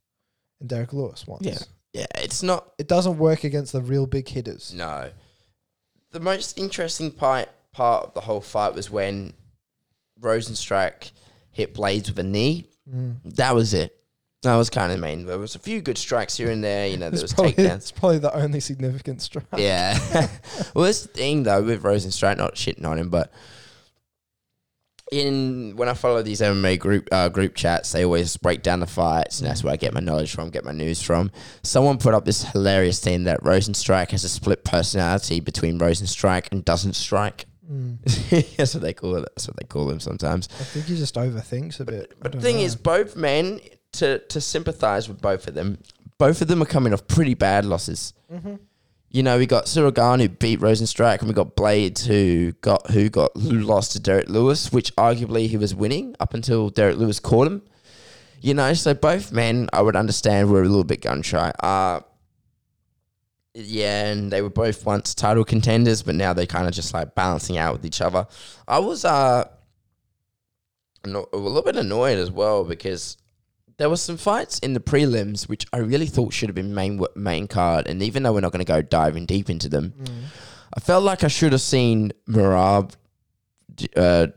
[0.59, 1.45] and Derrick Lewis once.
[1.45, 1.59] Yeah.
[1.93, 2.23] Yeah.
[2.23, 4.73] It's not It doesn't work against the real big hitters.
[4.73, 5.11] No.
[6.09, 9.33] The most interesting part part of the whole fight was when
[10.19, 11.11] Rozenstruik
[11.53, 12.67] hit Blaydes with a knee.
[12.93, 13.17] Mm.
[13.35, 13.95] That was it.
[14.41, 15.25] That was kind of main.
[15.25, 16.87] There was a few good strikes here and there.
[16.87, 17.75] You know, there It's was probably, takedowns.
[17.75, 19.45] it's probably the only significant strike.
[19.57, 19.97] Yeah.
[20.75, 23.31] well, the thing though with Rozenstruik, not shitting on him, but
[25.13, 28.87] in when I follow these MMA group uh, group chats, they always break down the
[28.87, 31.31] fights, and that's where I get my knowledge from, get my news from.
[31.61, 36.65] Someone put up this hilarious thing that Rozenstruik has a split personality between Rozenstruik and
[36.65, 37.45] doesn't strike.
[37.71, 38.55] Mm.
[38.57, 39.21] that's what they call it.
[39.21, 40.49] That's what they call him sometimes.
[40.59, 42.13] I think he just overthinks a bit.
[42.19, 42.63] But the thing know.
[42.63, 43.59] is, both men
[43.93, 45.77] to to sympathize with both of them.
[46.17, 48.13] Both of them are coming off pretty bad losses.
[48.31, 48.59] Mhm.
[49.09, 53.09] You know, we got Gane who beat Rozenstruik, and we got Blaydes who got who
[53.09, 57.19] got who lost to Derrick Lewis, which arguably he was winning up until Derrick Lewis
[57.19, 57.61] caught him.
[58.41, 61.51] You know, so both men I would understand were a little bit gun shy.
[61.59, 62.01] Uh
[63.53, 67.15] yeah, and they were both once title contenders, but now they're kind of just like
[67.15, 68.27] balancing out with each other.
[68.67, 69.47] I was uh
[71.05, 73.17] anno- a little bit annoyed as well because
[73.77, 77.01] there were some fights in the prelims which I really thought should have been main
[77.15, 80.23] main card, and even though we're not going to go diving deep into them, Mm.
[80.75, 82.93] I felt like I should have seen Merab.
[83.95, 84.27] Uh,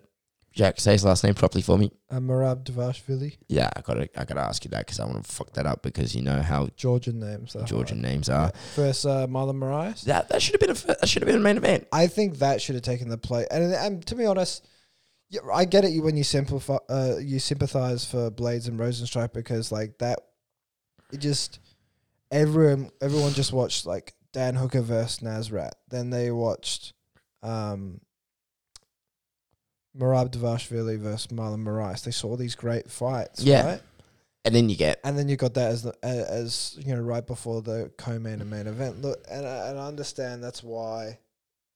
[0.57, 1.93] Jack, say his last name properly for me.
[2.11, 5.31] Uh, Merab Dvalishvili, Yeah, I gotta, I gotta ask you that because I want to
[5.31, 7.53] fuck that up because you know how Georgian names.
[7.53, 8.11] they're Georgian hard.
[8.11, 8.51] names are.
[8.75, 10.05] First, uh, Marlon Moraes.
[10.05, 11.87] That that should have been a that should have been a main event.
[11.93, 13.47] I think that should have taken the play.
[13.51, 14.67] And, and to be honest,
[15.29, 19.35] yeah, I get it you when you simplify, uh, you sympathize for Blaydes and Rozenstruik
[19.35, 20.21] because like that,
[21.13, 21.59] it just
[22.31, 25.73] everyone everyone just watched like Dan Hooker versus Nasrat.
[25.91, 26.95] Then they watched
[27.43, 28.01] um,
[29.99, 32.05] Merab Dvalishvili versus Marlon Moraes.
[32.05, 33.67] They saw these great fights, Yeah.
[33.67, 33.83] right?
[34.45, 37.27] And then you get And then you got that as the, as you know right
[37.27, 39.03] before the co-main and main event.
[39.03, 41.19] Look, and I, and I understand that's why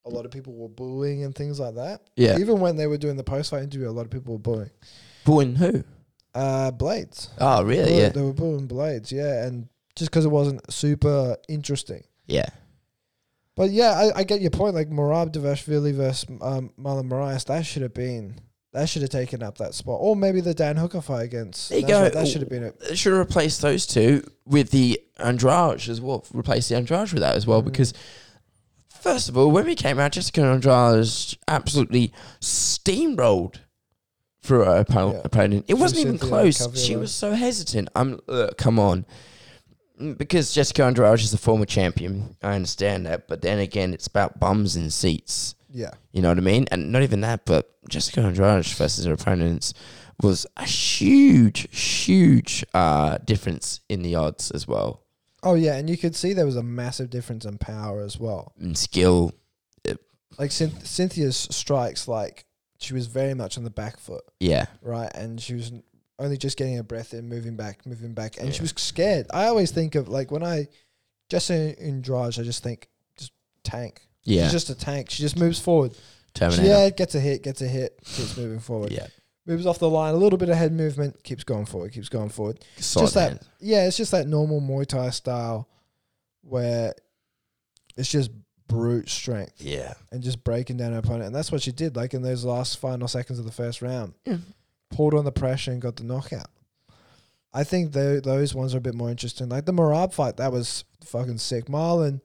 [0.05, 2.01] a lot of people were booing and things like that.
[2.15, 2.37] yeah.
[2.39, 4.69] Even when they were doing the post-fight interview, a lot of people were booing.
[5.25, 5.83] Booing who?
[6.33, 7.27] Uh, Blaydes.
[7.39, 7.91] Oh, They really?
[7.93, 8.09] were- Yeah.
[8.09, 9.11] they were booing Blaydes.
[9.11, 12.03] Yeah, and just because it wasn't super interesting.
[12.25, 12.47] Yeah.
[13.61, 14.73] But yeah, I, I get your point.
[14.73, 18.39] Like Merab Dvalishvili versus um, Marlon Moraes, that should have been
[18.73, 21.69] that should have taken up that spot, or maybe the Dan Hooker fight against.
[21.69, 22.09] There you go.
[22.09, 22.79] That should have been it.
[22.79, 26.25] They should have replaced those two with the Andrade as well.
[26.33, 27.65] Replace the Andrade with that as well Mhm.
[27.65, 27.93] because.
[28.89, 33.57] First of all, when we came out, Jessica Andrade absolutely steamrolled
[34.41, 35.21] through her oppo- Yeah.
[35.23, 35.65] opponent.
[35.67, 36.67] It wasn't even close.
[36.83, 37.89] She was so hesitant.
[37.95, 39.05] I'm uh, come on, Mm,
[40.17, 42.35] because Jessica Andrade is a former champion.
[42.41, 45.55] I understand that, but then again, it's about bums and seats.
[45.69, 45.91] Yeah.
[46.11, 46.65] You know what I mean?
[46.71, 49.73] And not even that, but Jessica Andrade versus her opponents
[50.21, 55.03] was a huge, huge uh, difference in the odds as well.
[55.43, 58.53] Oh yeah, and you could see there was a massive difference in power as well.
[58.59, 59.33] And skill.
[60.37, 62.45] Like Cyn- Cynthia's strikes, like
[62.79, 64.65] she was very much on the back foot, Yeah.
[64.81, 65.11] right?
[65.13, 65.71] And she was
[66.21, 69.27] only just getting her breath in, moving back, moving back, and she was scared.
[69.33, 70.67] I always think of like when I
[71.29, 73.31] just in, Andrade, I just think just
[73.63, 74.01] tank.
[74.23, 74.43] Yeah.
[74.43, 75.09] She's just a tank.
[75.09, 75.93] She just moves forward.
[75.93, 75.99] She,
[76.35, 76.67] Terminator.
[76.67, 78.91] yeah, gets a hit, gets a hit, keeps moving forward.
[78.91, 79.07] Yeah.
[79.45, 82.29] Moves off the line, a little bit of head movement, keeps going forward, keeps going
[82.29, 82.63] forward.
[82.77, 83.39] Solid just that, man.
[83.59, 85.67] yeah, it's just that normal Muay Thai style
[86.41, 86.93] where
[87.97, 88.31] it's just
[88.67, 89.93] brute strength Yeah.
[90.11, 91.25] and just breaking down her opponent.
[91.25, 94.13] And that's what she did, like in those last final seconds of the first round.
[94.25, 94.37] Yeah.
[94.91, 96.49] Pulled on the pressure and got the knockout.
[97.53, 99.49] I think tho- those ones are a bit more interesting.
[99.49, 101.65] Like the Merab fight, that was fucking sick.
[101.65, 102.21] Marlon,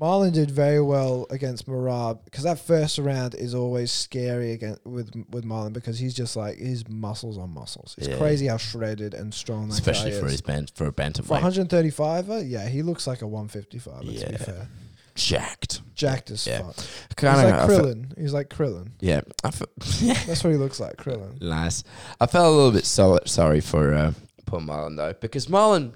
[0.00, 5.10] Marlon did very well against Merab because that first round is always scary again with
[5.30, 7.94] with Marlon because he's just like his muscles on muscles.
[7.98, 8.18] It's Yeah.
[8.18, 10.32] crazy how shredded and strong that Especially guy for is.
[10.32, 11.30] his band for a For bantamweight.
[11.30, 14.00] 135, -er, yeah, he looks like a 155.
[14.02, 14.36] To be Yeah.
[14.36, 14.68] fair,
[15.14, 15.80] Jacked.
[15.94, 16.62] jacked as Yeah.
[16.62, 16.76] fuck.
[16.76, 17.70] He's Kind like of.
[17.70, 18.18] Krillin.
[18.18, 18.88] He's like Krillin.
[19.00, 19.20] yeah.
[19.42, 21.40] That's what he looks like, Krillin.
[21.40, 21.84] Nice.
[22.20, 24.12] I felt a little bit so- sorry for uh,
[24.46, 25.94] poor Marlon though, because Marlon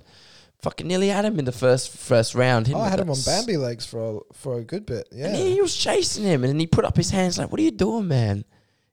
[0.62, 2.70] fucking nearly had him in the first first round.
[2.72, 5.08] Oh, I had him on Bambi legs for a, for a good bit.
[5.10, 7.60] And Yeah, he was chasing him, and then he put up his hands like, "What
[7.60, 8.44] are you doing, man?"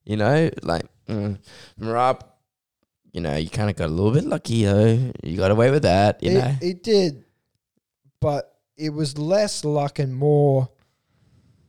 [0.05, 1.38] You know, like mm,
[1.80, 2.21] Merab.
[3.13, 5.11] You know, you kind of got a little bit lucky though.
[5.23, 6.21] You got away with that.
[6.21, 7.23] You it, know, it did,
[8.19, 10.69] but it was less luck and more.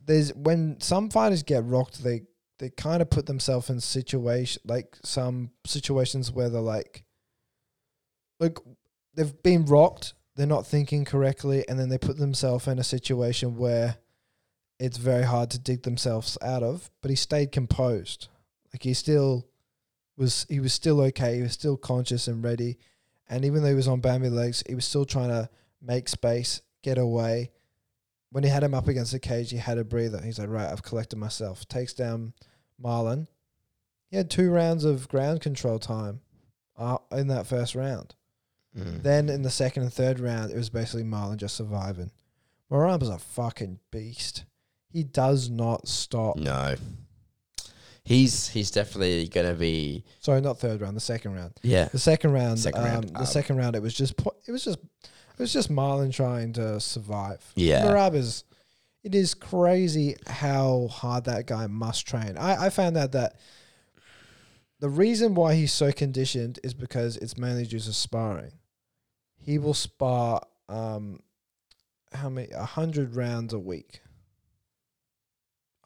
[0.04, 2.22] There's when some fighters get rocked, they
[2.58, 7.04] they kind of put themselves in situation like some situations where they're like,
[8.40, 8.58] like
[9.14, 13.56] they've been rocked, they're not thinking correctly, and then they put themselves in a situation
[13.56, 13.96] where
[14.78, 16.90] it's very hard to dig themselves out of.
[17.02, 18.28] But he stayed composed,
[18.72, 19.46] like he still
[20.16, 20.46] was.
[20.48, 21.36] He was still okay.
[21.36, 22.78] He was still conscious and ready.
[23.28, 25.50] And even though he was on Bambi legs, he was still trying to
[25.82, 27.50] make space, get away.
[28.30, 30.20] When he had him up against the cage, he had a breather.
[30.22, 31.66] He's like, right, I've collected myself.
[31.68, 32.32] Takes down
[32.82, 33.26] Marlon.
[34.10, 36.20] He had two rounds of ground control time
[36.76, 38.14] uh, in that first round.
[38.76, 39.02] Mm.
[39.02, 42.10] Then in the second and third round, it was basically Marlon just surviving.
[42.70, 44.44] Moran was a fucking beast.
[44.92, 46.36] He does not stop.
[46.36, 46.74] no,
[48.04, 50.96] he's he's definitely gonna be Sorry, not third round.
[50.96, 51.54] The second round.
[51.62, 51.86] yeah.
[51.86, 52.58] The second round.
[52.58, 53.76] Second um, round, The um, second round.
[53.76, 54.16] It was just.
[54.16, 54.78] po- It was just.
[55.38, 57.52] It was just Marlon trying to survive.
[57.54, 57.84] Yeah.
[57.84, 58.44] Merab is.
[59.02, 62.36] It is crazy how hard that guy must train.
[62.36, 63.36] I, I found out that
[64.80, 68.52] the reason why he's so conditioned is because it's mainly due to sparring.
[69.36, 71.20] He will spar um
[72.12, 74.00] how many a hundred rounds a week.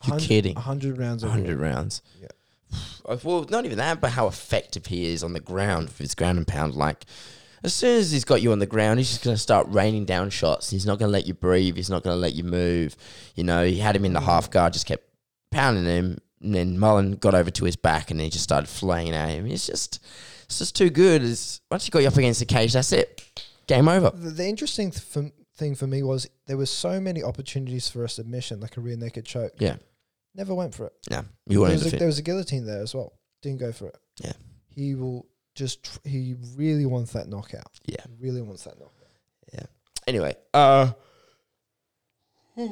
[0.06, 0.56] You're kidding.
[0.56, 1.34] A hundred rounds a week.
[1.34, 2.02] hundred rounds.
[2.20, 2.28] Yeah.
[3.04, 6.14] Uh, Well, not even that, but how effective he is on the ground with his
[6.14, 6.74] ground and pound.
[6.74, 7.04] Like,
[7.62, 10.04] as soon as he's got you on the ground, he's just going to start raining
[10.04, 10.70] down shots.
[10.70, 11.76] He's not going to let you breathe.
[11.76, 12.96] He's not going to let you move.
[13.34, 14.24] You know, he had him in the Mm.
[14.24, 15.04] half guard, just kept
[15.50, 16.18] pounding him.
[16.42, 19.46] And then Mullen got over to his back and he just started flaying at him.
[19.46, 20.00] It's just,
[20.44, 21.22] it's just too good.
[21.22, 23.22] It's, once you got you up against the cage, that's it.
[23.66, 24.10] Game over.
[24.10, 28.04] The, the interesting th- for, thing for me was there were so many opportunities for
[28.04, 29.52] a submission, like a rear naked choke.
[29.58, 29.76] Yeah.
[30.34, 30.92] Never went for it.
[31.10, 33.12] No, you There wanted was, a, there was a guillotine there as well.
[33.42, 33.96] Didn't go for it.
[34.24, 34.32] Yeah.
[34.68, 35.26] He will
[35.60, 35.84] just.
[35.84, 37.78] Tr- he really wants that knockout.
[37.86, 37.96] Yeah.
[38.08, 38.94] He really wants that knockout.
[39.52, 39.66] Yeah.
[40.06, 40.92] Anyway, uh,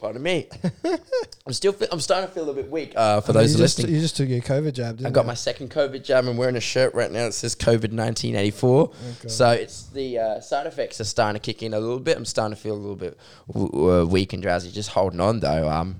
[0.00, 0.48] pardon me.
[1.46, 2.92] I'm still, fe- I'm starting to feel a bit weak.
[2.96, 4.96] Uh, for I mean, those you who just, listening, you just took your COVID jab.
[4.96, 5.26] Didn't I got you?
[5.28, 6.26] my second COVID jab.
[6.26, 8.82] I'm wearing a shirt right now that says COVID 1984.
[8.90, 9.28] Okay.
[9.28, 12.16] So it's the uh, side effects are starting to kick in a little bit.
[12.16, 13.18] I'm starting to feel a little bit
[13.52, 14.70] w- uh, weak and drowsy.
[14.70, 15.68] Just holding on though.
[15.68, 15.96] Um.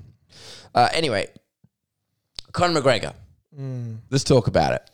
[0.74, 1.28] Uh, anyway,
[2.52, 3.14] Conor McGregor.
[3.58, 3.98] Mm.
[4.10, 4.90] Let's talk about it.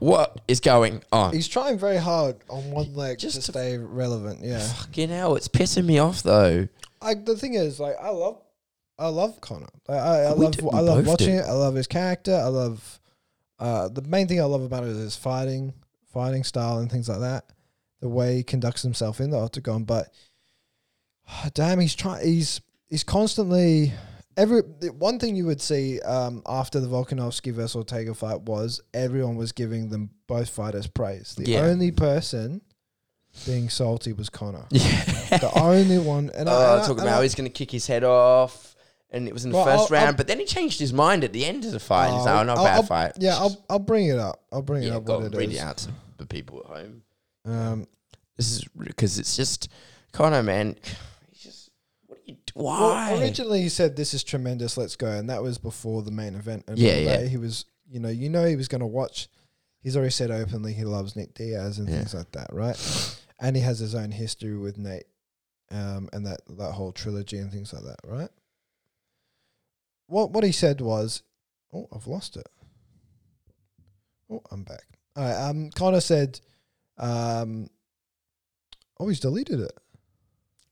[0.00, 1.32] What is going on?
[1.32, 4.40] He's trying very hard on one leg Just to to- stay relevant.
[4.42, 4.58] Yeah.
[4.58, 5.36] Fucking hell!
[5.36, 6.68] It's pissing me off though.
[7.00, 8.40] I the thing is, like, I love,
[8.98, 9.68] I love Conor.
[9.88, 11.42] I, I, I love, do- I love watching do.
[11.42, 11.44] it.
[11.44, 12.34] I love his character.
[12.34, 13.00] I love,
[13.58, 15.74] uh, the main thing I love about it is his fighting,
[16.12, 17.44] fighting style, and things like that.
[18.00, 20.12] The way he conducts himself in the octagon, but
[21.54, 22.26] damn, he's trying.
[22.26, 23.92] He's he's constantly.
[24.36, 29.36] Every one thing you would see um, after the Volkanovski versus Ortega fight was everyone
[29.36, 31.34] was giving them both fighters praise.
[31.36, 31.60] The Yeah.
[31.60, 32.60] only person
[33.46, 34.66] being salty was Conor.
[34.70, 35.38] Yeah.
[35.38, 37.48] The only one, and I, Oh, and I- talking and about I- how he's going
[37.50, 38.74] to kick his head off,
[39.10, 40.92] and it was in the Well, 1st I'll- round, I'll- but then he changed his
[40.92, 42.12] mind at the end of the fight.
[42.14, 43.12] He's like, oh, not a I'll- bad I'll- fight.
[43.18, 44.42] Yeah, I'll I'll bring it up.
[44.52, 45.56] I'll bring it up what it read is.
[45.56, 47.02] it out to the people at home.
[47.44, 47.86] Um,
[48.36, 49.68] This is because it's just
[50.12, 50.76] Conor, man.
[52.54, 53.10] He's just what are you?
[53.10, 53.20] do- well, Why?
[53.22, 54.76] originally he said this is tremendous.
[54.76, 56.64] Let's go, and that was before the main event.
[56.68, 57.22] And Yeah, yeah.
[57.26, 59.28] He was, you know, you know, he was going to watch.
[59.80, 61.96] He's already said openly he loves Nick Diaz and Yeah.
[61.98, 63.18] things like that, right?
[63.40, 65.06] And he has his own history with Nate,
[65.70, 68.30] um, and that that whole trilogy and things like that, right?
[70.06, 71.22] What what he said was,
[71.72, 72.46] Oh, I've lost it.
[74.30, 74.84] Oh, I'm back.
[75.16, 75.48] All right.
[75.48, 76.40] Um, Conor said,
[76.98, 77.68] um,
[79.00, 79.72] oh, he's deleted it.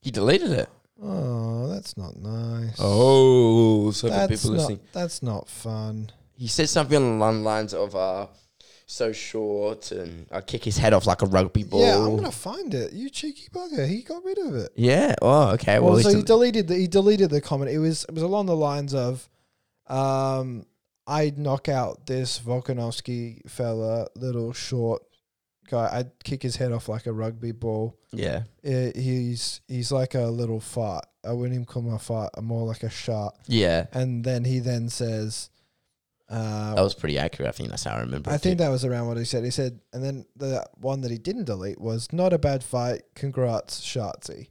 [0.01, 0.69] He deleted it.
[1.01, 2.75] Oh, that's not nice.
[2.79, 6.11] Oh, so for that's people not, listening, That's not fun.
[6.35, 8.27] he said something along the lines of uh,
[8.85, 11.81] so short and I kick his head off like a rugby ball.
[11.81, 12.93] Yeah, I'm gonna find it.
[12.93, 13.87] You cheeky bugger.
[13.87, 14.71] He got rid of it.
[14.75, 15.15] Yeah.
[15.21, 15.79] Oh, okay.
[15.79, 17.71] Well, Well, so he deleted the he deleted the comment.
[17.71, 19.27] It was it was along the lines of,
[19.87, 20.65] um,
[21.07, 25.03] I'd knock out this Volkanovski fella, little short
[25.69, 25.89] guy.
[25.91, 27.97] I'd kick his head off like a rugby ball.
[28.11, 28.43] yeah.
[28.65, 31.05] Uh, he's he's like a little fart.
[31.25, 32.31] I wouldn't even call him a fart.
[32.35, 33.35] I'm more like a shark.
[33.47, 33.87] Yeah.
[33.93, 35.49] And then he then says,
[36.29, 37.49] uh, That was pretty accurate.
[37.49, 38.29] I think that's how I remember.
[38.31, 38.63] I it think too.
[38.65, 39.43] that was around what he said.
[39.43, 43.03] He said, and then the one that he didn't delete was not a bad fight.
[43.15, 44.47] Congrats, Shartsy.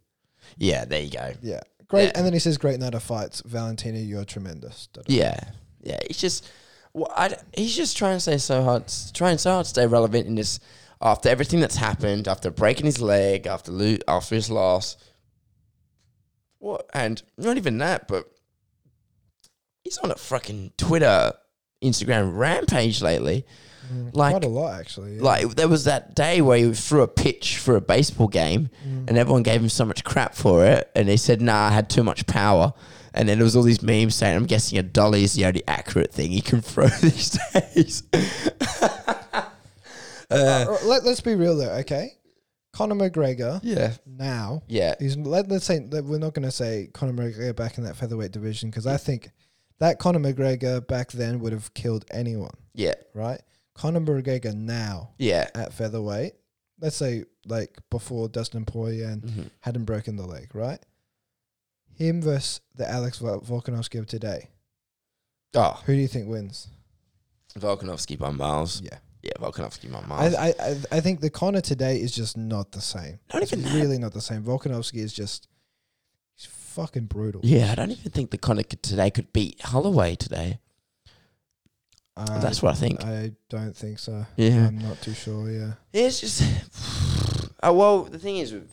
[0.57, 0.85] Yeah.
[0.85, 1.33] There you go.
[1.43, 2.05] Yeah, great.
[2.07, 2.13] Yeah.
[2.17, 3.99] And then he says, "Great night of fights, Valentina.
[3.99, 5.13] You're tremendous." Da-da.
[5.13, 5.39] Yeah.
[5.83, 5.99] Yeah.
[6.07, 6.49] He's just.
[6.95, 8.85] Well, I he's just trying to stay so hard,
[9.15, 10.61] trying so hard to stay relevant in this.
[11.03, 14.97] After everything that's happened, after breaking his leg, after lo- after his loss,
[16.59, 16.89] what?
[16.95, 18.27] And not even that, but
[19.83, 21.33] he's on a fucking Twitter,
[21.83, 23.45] Instagram rampage lately.
[23.93, 25.17] Mm, Like- quite a lot actually.
[25.17, 25.23] yeah.
[25.23, 29.09] Like there was that day where he threw a pitch for a baseball game, Mm.
[29.09, 31.91] and everyone gave him so much crap for it, and he said, "Nah, I had
[31.91, 32.73] too much power."
[33.13, 35.65] And then there was all these memes saying, "I'm guessing a dolly is the only
[35.67, 38.05] accurate thing he can throw these days."
[40.33, 42.15] uh, Uh, let, let's be real though, okay?
[42.73, 46.89] Conor McGregor yeah, now yeah, he's let, let's say that we're not going to say
[46.95, 49.31] Conor McGregor back in that featherweight division because I think
[49.79, 53.41] that Conor McGregor back then would have killed anyone, yeah, right?
[53.75, 55.49] Conor McGregor now yeah.
[55.55, 56.33] at featherweight,
[56.81, 59.51] let's say like before Dustin Poirier and Mhm.
[59.61, 60.79] hadn't broken the leg, right?
[61.95, 64.49] Him versus the Alex Volkanovski of today.
[65.55, 66.69] Oh, Who do you think wins?
[67.59, 68.81] Volkanovski by miles.
[68.81, 68.99] Yeah.
[69.43, 70.27] Volkanovski by I.
[70.27, 73.19] I I I think the Conor today is just not the same.
[73.33, 73.75] Not It's even that.
[73.75, 74.43] really not the same.
[74.43, 75.49] Volkanovski is just
[76.37, 77.41] he's fucking brutal.
[77.45, 80.59] yeah, I don't even think the Conor could- today could beat Holloway today.
[82.17, 83.03] Uh, That's what I think.
[83.05, 84.27] I don't think so.
[84.37, 84.67] Yeah.
[84.67, 85.51] I'm not too sure.
[85.51, 85.73] Yeah.
[85.95, 86.43] It's just.
[87.63, 88.71] Oh, well, the thing is with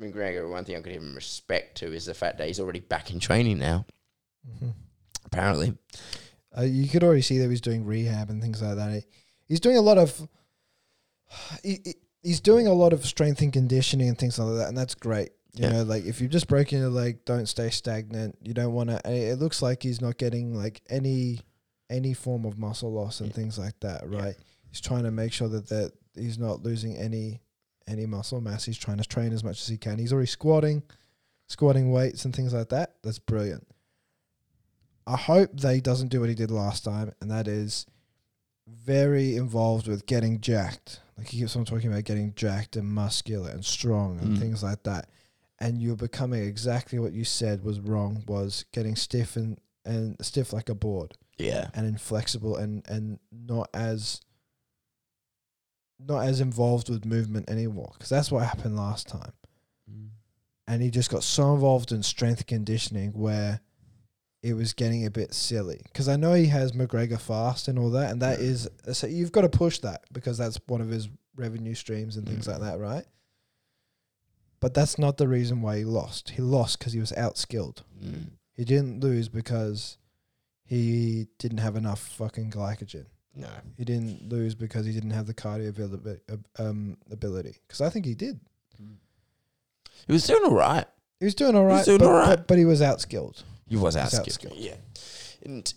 [0.00, 2.78] McGregor, one thing I could give him respect to is the fact that he's already
[2.80, 3.84] back in training now,
[4.60, 4.70] hmm
[5.24, 5.74] apparently.
[6.56, 8.92] Uh, you could already see that he's doing rehab and things like that.
[8.94, 9.02] He,
[9.48, 10.28] he's doing a lot of.
[11.62, 14.76] He, he- he's doing a lot of strength and conditioning and things like that, and
[14.76, 15.30] that's great.
[15.54, 15.72] You Yeah.
[15.72, 18.36] know, like if you've just broken your leg, don't stay stagnant.
[18.42, 19.00] You don't want to.
[19.10, 21.40] It looks like he's not getting like any
[21.90, 23.34] any form of muscle loss and Yeah.
[23.36, 24.18] things like that, Yeah.
[24.18, 24.36] right?
[24.70, 27.40] He's trying to make sure that that he's not losing any
[27.86, 28.64] any muscle mass.
[28.64, 29.98] He's trying to train as much as he can.
[29.98, 30.82] He's already squatting,
[31.46, 32.96] squatting weights and things like that.
[33.02, 33.66] That's brilliant.
[35.06, 37.86] I hope that he doesn't do what he did last time, and that is
[38.84, 41.00] very involved with getting jacked.
[41.16, 44.40] Like he keeps on talking about getting jacked and muscular and strong and Mm.
[44.40, 45.08] things like that.
[45.58, 50.52] And you're becoming exactly what you said was wrong was getting stiff and, and stiff
[50.52, 51.70] like a board Yeah.
[51.74, 54.20] and inflexible and, and not as
[55.98, 59.32] not as involved with movement anymore because that's what happened last time
[60.68, 63.60] and he just got so involved in strength conditioning where
[64.42, 65.80] it was getting a bit silly.
[65.84, 69.32] Because I know he has McGregor fast and all that, and that is so you've
[69.32, 72.52] got to push that because that's one of his revenue streams and things Mm.
[72.52, 73.04] like that, right?
[74.60, 76.30] But that's not the reason why he lost.
[76.30, 77.82] He lost because he was outskilled.
[78.04, 78.30] Mm.
[78.54, 79.98] He didn't lose because
[80.64, 83.06] he didn't have enough fucking glycogen.
[83.36, 83.48] No.
[83.76, 87.56] He didn't lose because he didn't have the cardio abil- um, ability.
[87.66, 88.40] Because I think he did.
[90.06, 90.86] He was doing all right.
[91.20, 92.36] He was doing all was doing but, all right.
[92.36, 93.42] but, but he was outskilled.
[93.68, 94.26] He was outskilled.
[94.26, 94.54] outskilled.
[94.56, 94.74] Yeah.
[95.44, 95.72] And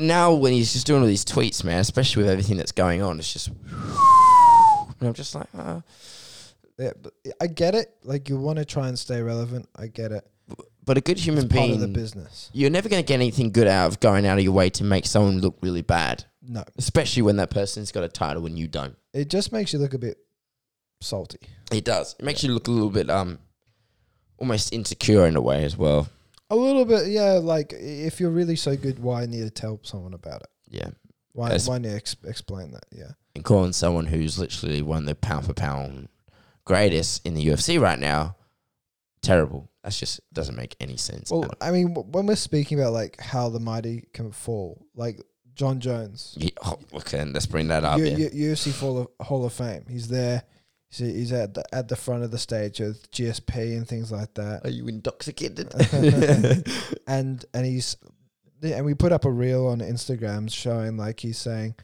[0.00, 3.18] now when he's just doing all these tweets, man, especially with everything that's going on,
[3.18, 3.48] it's just.
[3.48, 5.80] And I'm just like, uh,
[6.78, 7.94] Yeah, but I get it.
[8.02, 9.68] Like you want to try and stay relevant.
[9.76, 10.26] I get it.
[10.84, 12.50] but a good human it's part of the business.
[12.52, 14.84] you're never going to get anything good out of going out of your way to
[14.84, 18.68] make someone look really bad, No, especially when that person's got a title and you
[18.68, 18.96] don't.
[19.12, 20.18] it just makes you look a bit
[21.00, 21.38] salty.
[21.72, 22.14] It does.
[22.18, 23.38] It makes you look a little bit um,
[24.38, 26.08] almost insecure in a way as well.
[26.50, 27.32] A little bit, yeah.
[27.32, 30.48] Like if you're really so good, why need to tell someone about it?
[30.68, 30.90] Yeah.
[31.32, 31.58] Why?
[31.64, 32.84] Why need to ex- explain that?
[32.92, 33.10] Yeah.
[33.34, 36.08] And calling someone who's literally one of the pound for pound
[36.64, 38.36] greatest in the UFC right now
[39.22, 39.68] terrible.
[39.82, 41.30] That's just doesn't make any sense.
[41.30, 41.50] Well.
[41.60, 45.20] I mean, w- when we're speaking about like how the mighty can fall, like
[45.54, 47.98] John Jones, Yeah, oh, okay, let's bring that up.
[47.98, 48.28] U- yeah.
[48.32, 49.84] U- UFC Hall of, Hall of Fame.
[49.88, 50.42] He's there.
[50.98, 54.34] He's, he's at the at the front of the stage with GSP and things like
[54.34, 54.64] that.
[54.64, 55.72] Are you intoxicated?
[57.06, 57.96] and and he's
[58.62, 61.74] and we put up a reel on Instagram showing like he's saying,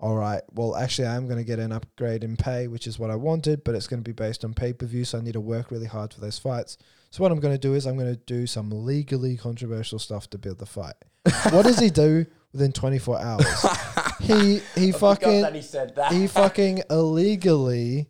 [0.00, 3.10] "All right, well, actually, I'm going to get an upgrade in pay, which is what
[3.10, 5.32] I wanted, but it's going to be based on pay per view, so I need
[5.32, 6.78] to work really hard for those fights.
[7.10, 10.28] So what I'm going to do is I'm going to do some legally controversial stuff
[10.30, 10.96] to build the fight.
[11.50, 13.66] what does he do within 24 hours?
[14.20, 16.12] he he oh fucking he said that.
[16.12, 18.08] he fucking illegally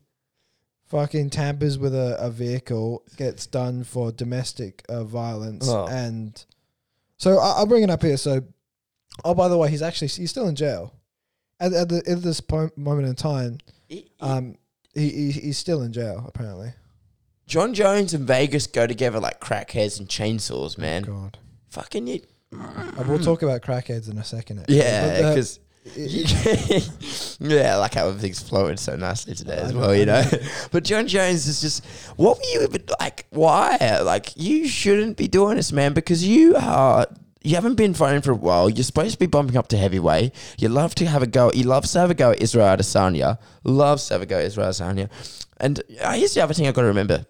[0.95, 5.87] fucking tampers with a, a vehicle, gets done for domestic uh, violence, Oh.
[5.89, 6.45] and
[7.19, 8.17] so I, I'll bring it up here.
[8.17, 8.45] So,
[9.25, 10.95] oh, by the way, he's actually he's still in jail
[11.59, 13.59] at, at, the, at this po- moment in time.
[13.89, 14.57] He- he- Um,
[14.95, 16.73] he, he he's still in jail apparently.
[17.49, 21.03] John Jones and Vegas go together like crackheads and chainsaws, man.
[21.03, 21.39] God,
[21.71, 22.21] Fucking you.
[22.57, 24.61] Uh, we'll talk about crackheads in a second.
[24.61, 24.77] actually.
[24.79, 25.63] Yeah, But, because it-
[25.97, 30.23] yeah, I like how everything's flowing so nicely today as well, you know.
[30.71, 31.85] But John Jones is just,
[32.17, 33.27] what were you even like?
[33.31, 34.01] Why?
[34.03, 37.07] Like, you shouldn't be doing this, man, because you are.
[37.43, 38.71] You haven't been fighting for a while.
[38.71, 40.33] You're supposed to be bumping up to heavyweight.
[40.57, 41.51] You love to have a go.
[41.51, 43.39] He loves to have a go at Israel Adesanya.
[43.65, 45.11] Loves to have a go at Israel Adesanya.
[45.59, 47.27] And uh, here's the other thing I've got to remember.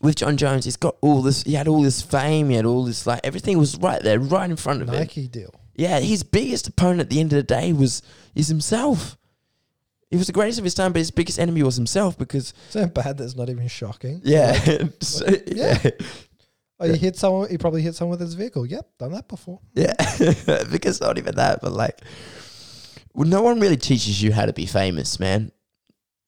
[0.00, 1.42] With John Jones, he's got all this.
[1.42, 2.50] He had all this fame.
[2.50, 4.94] He had all this like everything was right there, right in front of him.
[4.94, 5.59] Nike deal.
[5.74, 8.02] Yeah, his biggest opponent at the end of the day was
[8.34, 9.16] is himself.
[10.10, 12.86] He was the greatest of his time, but his biggest enemy was himself because So
[12.86, 14.20] bad that's not even shocking.
[14.24, 14.52] yeah,
[15.00, 15.90] so, yeah, yeah.
[16.80, 17.48] Oh, you hit someone.
[17.50, 18.66] He probably hit someone with his vehicle.
[18.66, 19.60] Yep, done that before.
[19.74, 19.92] yeah,
[20.70, 22.00] because not even that, but like,
[23.14, 25.52] well, no one really teaches you how to be famous, man.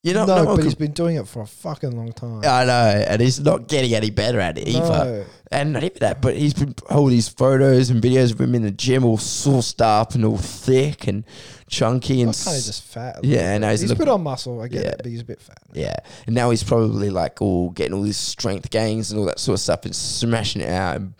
[0.03, 2.41] You know, no, but he's been doing it for a fucking long time.
[2.43, 4.81] I know, and he's not getting any better at it either.
[4.81, 5.25] No.
[5.49, 8.63] And not even that, but he's been all these photos and videos of him in
[8.63, 11.23] the gym, all sauced up and all thick and
[11.69, 13.23] chunky and kind of just fat.
[13.23, 14.59] Yeah, no, he's he's, put on muscle.
[14.59, 14.89] I get Yeah.
[14.89, 15.61] it, but he's a bit fat.
[15.71, 15.95] Yeah,
[16.25, 19.53] and now he's probably like all getting all these strength gains and all that sort
[19.53, 20.97] of stuff and smashing it out.
[20.97, 21.13] And,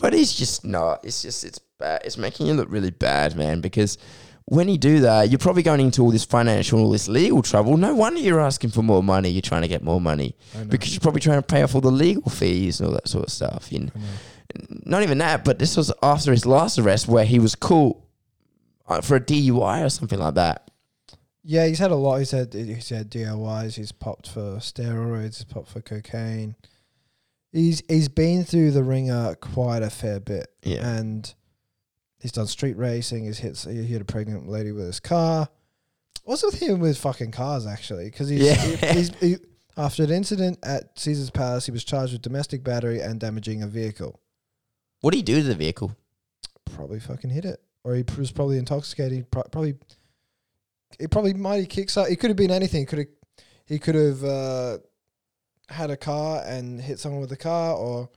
[0.00, 1.04] but he's just not.
[1.04, 2.00] It's just it's bad.
[2.06, 3.60] It's making you look really bad, man.
[3.60, 3.98] Because
[4.50, 7.76] when you do that, you're probably going into all this financial, all this legal trouble.
[7.76, 9.28] No wonder you're asking for more money.
[9.30, 10.34] You're trying to get more money
[10.68, 13.24] because you're probably trying to pay off all the legal fees and all that sort
[13.26, 13.70] of stuff.
[13.70, 13.90] You know?
[13.94, 14.66] I know.
[14.84, 17.96] Not even that, but this was after his last arrest where he was caught
[18.88, 20.68] uh, for a DUI or something like that.
[21.44, 22.16] Yeah, he's had a lot.
[22.18, 23.74] He's had he's had DUIs.
[23.76, 25.36] He's popped for steroids.
[25.36, 26.56] He's popped for cocaine.
[27.52, 30.86] He's he's been through the ringer quite a fair bit, Yeah.
[30.86, 31.32] and
[32.20, 33.24] he's done street racing.
[33.24, 35.48] He's hit he hit a pregnant lady with his car.
[36.24, 38.04] What's with him with fucking cars actually?
[38.04, 38.54] Because he's, Yeah.
[38.54, 39.36] he- he's he,
[39.76, 43.66] after an incident at Caesar's Palace, he was charged with domestic battery and damaging a
[43.66, 44.20] vehicle.
[45.00, 45.96] What do he do to the vehicle?
[46.74, 49.30] Probably fucking hit it, or he was probably intoxicated.
[49.30, 49.74] Probably,
[50.98, 51.96] he probably might have kicked.
[51.96, 52.84] It could have been anything.
[52.84, 53.08] Could have,
[53.64, 54.78] he could have uh,
[55.68, 58.10] had a car and hit someone with a car, or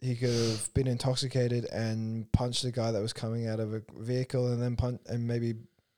[0.00, 3.82] he could have been intoxicated and punched the guy that was coming out of a
[3.98, 5.54] vehicle, and then punch and maybe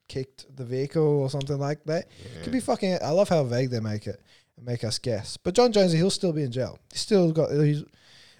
[0.08, 2.08] kicked the vehicle or something like that.
[2.42, 2.98] Could be fucking.
[3.02, 4.20] I love how vague they make it
[4.56, 5.36] and make us guess.
[5.36, 6.78] But John Jones, he'll still be in jail.
[6.92, 7.50] He's still got.
[7.50, 7.82] He's,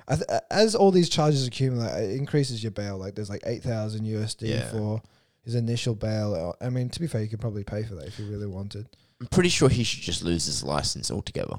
[0.08, 2.96] th- as all these charges accumulate, it increases your bail.
[2.98, 4.68] Like there's like eight thousand USD Yeah.
[4.70, 5.02] for
[5.42, 6.54] his initial bail.
[6.60, 8.86] I mean, to be fair, you could probably pay for that if you really wanted.
[9.20, 11.56] I'm pretty sure he should just lose his license altogether.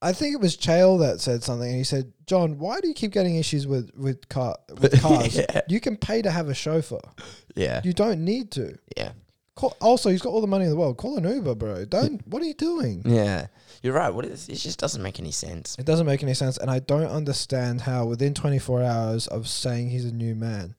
[0.00, 1.68] I think it was Chael that said something.
[1.68, 5.36] And he said, "John, why do you keep getting issues with with car with cars?
[5.36, 5.62] yeah.
[5.68, 7.00] You can pay to have a chauffeur.
[7.54, 7.80] Yeah.
[7.84, 9.12] You don't need to." Yeah.
[9.56, 10.98] Call, also, he's got all the money in the world.
[10.98, 11.84] Call an Uber, bro.
[11.84, 12.24] Don't.
[12.28, 13.02] What are you doing?
[13.04, 13.48] Yeah.
[13.82, 14.10] You're right.
[14.10, 15.74] What is it just doesn't make any sense.
[15.80, 19.90] It doesn't make any sense, and I don't understand how within 24 hours of saying
[19.90, 20.76] he's a new man,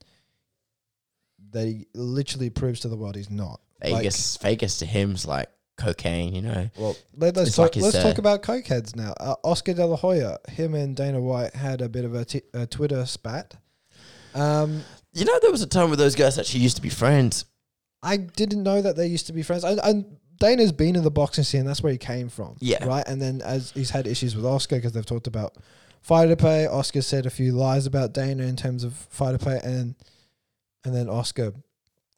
[1.51, 3.59] that he literally proves to the world he's not.
[3.82, 5.49] Vegas Vegas to him's like
[5.80, 6.70] cocaine, you know.
[6.78, 7.76] Well, let, us talk.
[7.76, 9.14] like let's uh, talk about cokeheads now.
[9.20, 12.44] Uh, Oscar De La Hoya, him and Dana White had a bit of a, t-
[12.54, 13.56] a Twitter spat.
[14.36, 17.46] Um, You know, there was a time where those guys actually used to be friends.
[18.04, 19.64] I didn't know that they used to be friends.
[19.64, 21.66] And, and Dana's been in the boxing scene.
[21.66, 22.56] That's where he came from.
[22.60, 22.86] Yeah.
[22.86, 23.04] Right.
[23.08, 25.58] And then as he's had issues with Oscar because they've talked about
[26.02, 26.66] fighter pay.
[26.66, 29.96] Oscar said a few lies about Dana in terms of fighter pay, and
[30.84, 31.54] and then Oscar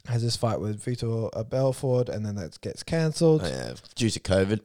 [0.07, 3.43] has this fight with Vitor uh, Belfort, and then that gets cancelled.
[3.43, 4.61] Uh, due to COVID.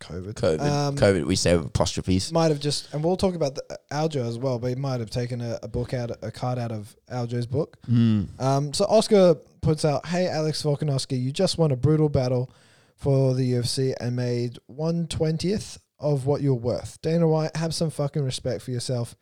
[0.00, 0.34] COVID.
[0.34, 0.60] COVID.
[0.60, 2.32] Um, COVID, we say with apostrophes.
[2.32, 5.10] Might have just, and we'll talk about the, Aljo as well, but he might have
[5.10, 7.78] taken a, a book out, a card out of Aljo's book.
[7.90, 8.40] Mm.
[8.40, 12.50] Um, so Oscar puts out, "Hey Alex Volkanovski, you just won a brutal battle
[12.94, 17.00] for the UFC and made one twentieth of what you're worth.
[17.00, 19.16] Dana White, have some fucking respect for yourself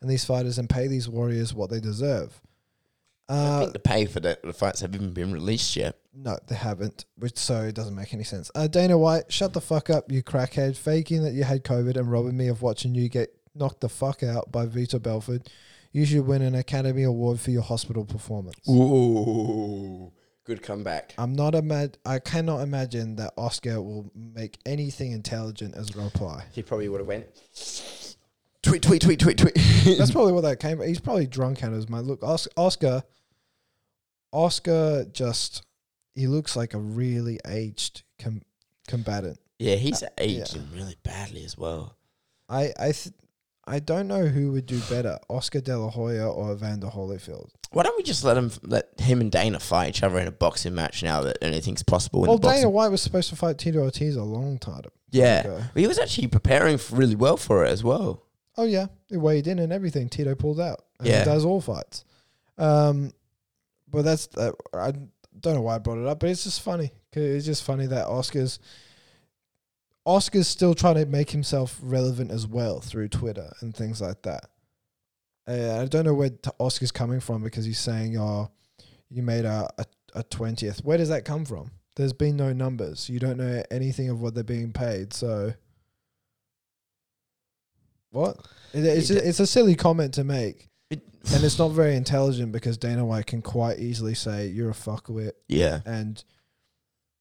[0.00, 2.40] and these fighters, and pay these warriors what they deserve."
[3.30, 5.96] I Uh, think the pay for the, the fights have even been released yet.
[6.12, 8.50] no, they haven't, which so it doesn't make any sense.
[8.54, 12.10] Uh, Dana White, shut the fuck up, you crackhead, faking that you had COVID and
[12.10, 15.48] robbing me of watching you get knocked the fuck out by Vitor Belfort,
[15.92, 18.68] you should win an Academy Award for your hospital performance.
[18.68, 20.12] Ooh,
[20.44, 21.14] good comeback.
[21.18, 26.44] I'm not imag- I cannot imagine that Oscar will make anything intelligent as a reply.
[26.52, 27.26] He probably would have went.
[28.62, 29.54] Tweet, tweet, tweet, tweet, tweet.
[29.98, 30.80] That's probably what that came.
[30.82, 32.06] He's probably drunk out of his mind.
[32.06, 33.02] Look, Oscar,
[34.32, 35.62] Oscar just
[36.14, 38.42] he looks like a really aged com-
[38.88, 39.38] combatant.
[39.58, 41.96] yeah, he's Uh, aging really badly as well.
[42.48, 43.14] I I th-
[43.66, 47.50] I don't know who would do better, Oscar De La Hoya or Evander Holyfield.
[47.72, 50.32] Why don't we just let him let him and Dana fight each other in a
[50.32, 52.38] boxing match now that anything's possible in Well?
[52.38, 55.62] Dana White was supposed to fight Tito Ortiz a long time yeah, ago.
[55.72, 58.26] But he was actually preparing really well for it as well.
[58.56, 60.08] Oh yeah, he weighed in and everything.
[60.08, 60.84] Tito pulled out.
[61.02, 61.20] Yeah.
[61.20, 62.04] he does all fights.
[62.58, 63.12] Um,
[63.90, 64.92] but that's uh, I
[65.40, 66.92] don't know why I brought it up, but it's just funny.
[67.12, 68.58] It's just funny that Oscar's
[70.04, 74.50] Oscar's still trying to make himself relevant as well through Twitter and things like that.
[75.46, 78.50] Uh, I don't know where t- Oscar's coming from because he's saying, "Oh,
[79.08, 79.68] you made a
[80.14, 81.70] a twentieth." Where does that come from?
[81.96, 83.08] There's been no numbers.
[83.10, 85.12] You don't know anything of what they're being paid.
[85.12, 85.52] So,
[88.10, 88.38] what?
[88.72, 92.50] It, it's a, it's a silly comment to make, It- and it's not very intelligent
[92.52, 96.22] because Dana White can quite easily say, "You're a fuckwit," yeah, and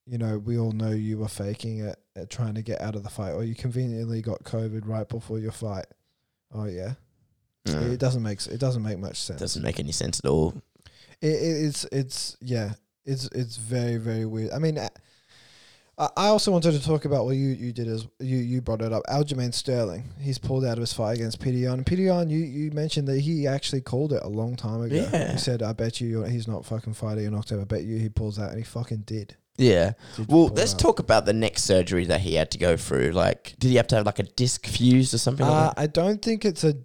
[0.07, 3.03] you know we all know you were faking it, at trying to get out of
[3.03, 5.85] the fight, or you conveniently got COVID right before your fight.
[6.51, 6.95] Oh yeah,
[7.67, 7.91] Mm.
[7.93, 9.39] it doesn't make it doesn't make much sense.
[9.39, 10.55] doesn't make any sense at all.
[11.21, 12.73] It, it, it's it's yeah,
[13.05, 14.51] it's it's very very weird.
[14.51, 14.79] I mean,
[15.99, 18.93] I, also wanted to talk about what you you did as you you brought it
[18.93, 19.03] up.
[19.09, 22.29] Aljamain Sterling, he's pulled out of his fight against Peter Yan.
[22.29, 24.95] You you mentioned that he actually called it a long time ago.
[25.11, 25.33] Yeah.
[25.33, 27.63] He said, "I bet you you're, he's not fucking fighting in October.
[27.63, 29.35] I bet you he pulls out," and he fucking did.
[29.57, 29.91] Yeah.
[30.15, 30.79] Did Well, let's out.
[30.79, 33.11] talk about the next surgery that he had to go through.
[33.11, 35.81] Like, did he have to have like a disc fused or something Uh, like that?
[35.81, 36.75] I don't think it's a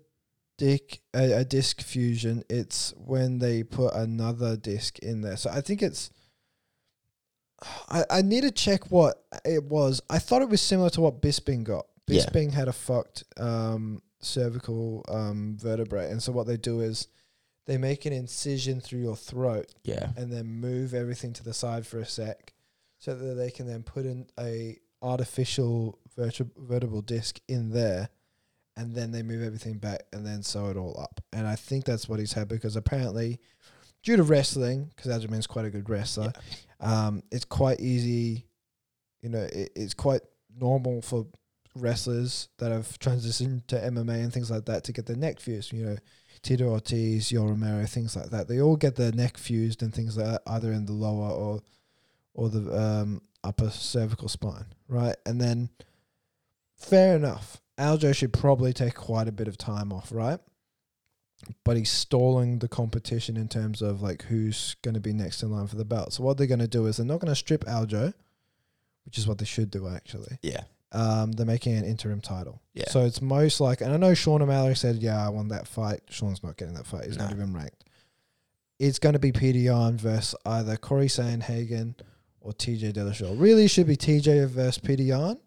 [0.58, 2.42] dick a, a disc fusion.
[2.50, 5.36] It's when they put another disc in there.
[5.36, 6.10] So I think it's.
[7.88, 10.00] I, I need to check what it was.
[10.10, 11.86] I thought it was similar to what Bisping got.
[12.06, 12.22] Yeah.
[12.22, 17.08] Bisping had a fucked um, cervical um, vertebrae, and so what they do is
[17.66, 20.10] they make an incision through your throat Yeah.
[20.16, 22.52] and then move everything to the side for a sec,
[22.98, 28.08] so that they can then put in a artificial vertebr- vertebral disc in there,
[28.76, 31.20] and then they move everything back and then sew it all up.
[31.32, 33.40] And I think that's what he's had because apparently,
[34.05, 36.32] due to wrestling, because Aljamain's quite a good wrestler,
[36.80, 38.46] um, it's quite easy.
[39.22, 40.20] You know, it, it's quite
[40.57, 41.26] normal for
[41.74, 45.72] wrestlers that have transitioned to MMA and things like that to get their neck fused.
[45.72, 45.96] You know,
[46.42, 48.46] Tito Ortiz, Yoel Romero, things like that.
[48.46, 51.61] They all get their neck fused and things like that, either in the lower or
[52.34, 55.16] or the um, upper cervical spine, right?
[55.24, 55.70] And then,
[56.76, 57.61] fair enough.
[57.78, 60.40] Aljo should probably take quite a bit of time off, right?
[61.64, 65.51] But he's stalling the competition in terms of like who's going to be next in
[65.51, 66.12] line for the belt.
[66.14, 68.14] So what they're going to do is they're not going to strip Aljo,
[69.05, 70.39] which is what they should do actually.
[70.43, 70.62] Yeah.
[70.93, 72.62] Um, they're making an interim title.
[72.72, 72.89] Yeah.
[72.89, 76.03] So it's most like, and I know Sean O'Malley said, "Yeah, I won that fight."
[76.09, 77.07] Sean's not getting that fight.
[77.07, 77.37] He's not No.
[77.37, 77.85] even ranked.
[78.78, 81.95] It's going to be Peter Yan versus either Corey Sandhagen
[82.41, 83.39] or TJ Dillashaw.
[83.41, 85.39] Really, it should be TJ versus Peter Yan.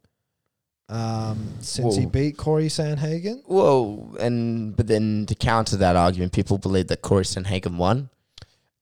[0.90, 3.42] Um, since he beat Corey Sandhagen.
[3.46, 8.10] Well, and but then to counter that argument, people believe that Corey Sandhagen won.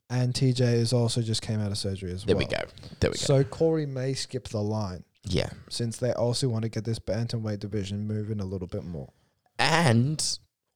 [0.09, 2.45] and TJ is also just came out of surgery as There well.
[2.45, 2.61] we go.
[2.99, 3.17] There we go.
[3.17, 5.49] So Corey may skip the line yeah.
[5.69, 9.09] since they also want to get this bantamweight division moving a little bit more.
[9.57, 10.23] And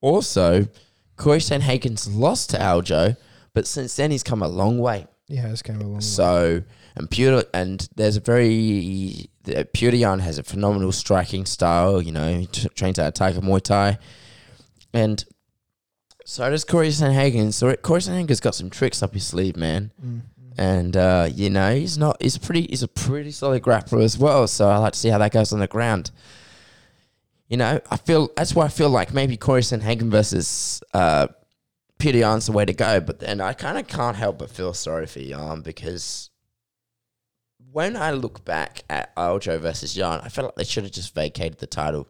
[0.01, 0.67] also,
[1.15, 3.17] Corey Sandhagen's lost to Aljo,
[3.53, 5.05] but since then he's come a long way.
[5.29, 5.99] He has came a long way.
[6.01, 6.63] So
[6.95, 12.01] and Peter and there's a very the Peter has a phenomenal striking style.
[12.01, 13.99] You know, he t- trains out of Tiger Muay Thai,
[14.91, 15.23] and
[16.25, 17.53] so does Corey Sandhagen.
[17.53, 19.91] So Corey Sandhagen's got some tricks up his sleeve, man.
[20.03, 20.21] Mm.
[20.57, 22.17] And uh, you know, he's not.
[22.19, 22.65] He's pretty.
[22.67, 24.47] He's a pretty solid grappler as well.
[24.47, 26.09] So I like to see how that goes on the ground.
[27.47, 31.27] You know, I feel that's why I feel like maybe Corey Sandhagen versus uh,
[31.99, 32.99] Peter Yan's the way to go.
[32.99, 36.29] But then I kind of can't help but feel sorry for Yan because
[37.71, 41.13] when I look back at Aljo versus Yan, I felt like they should have just
[41.13, 42.07] vacated the title.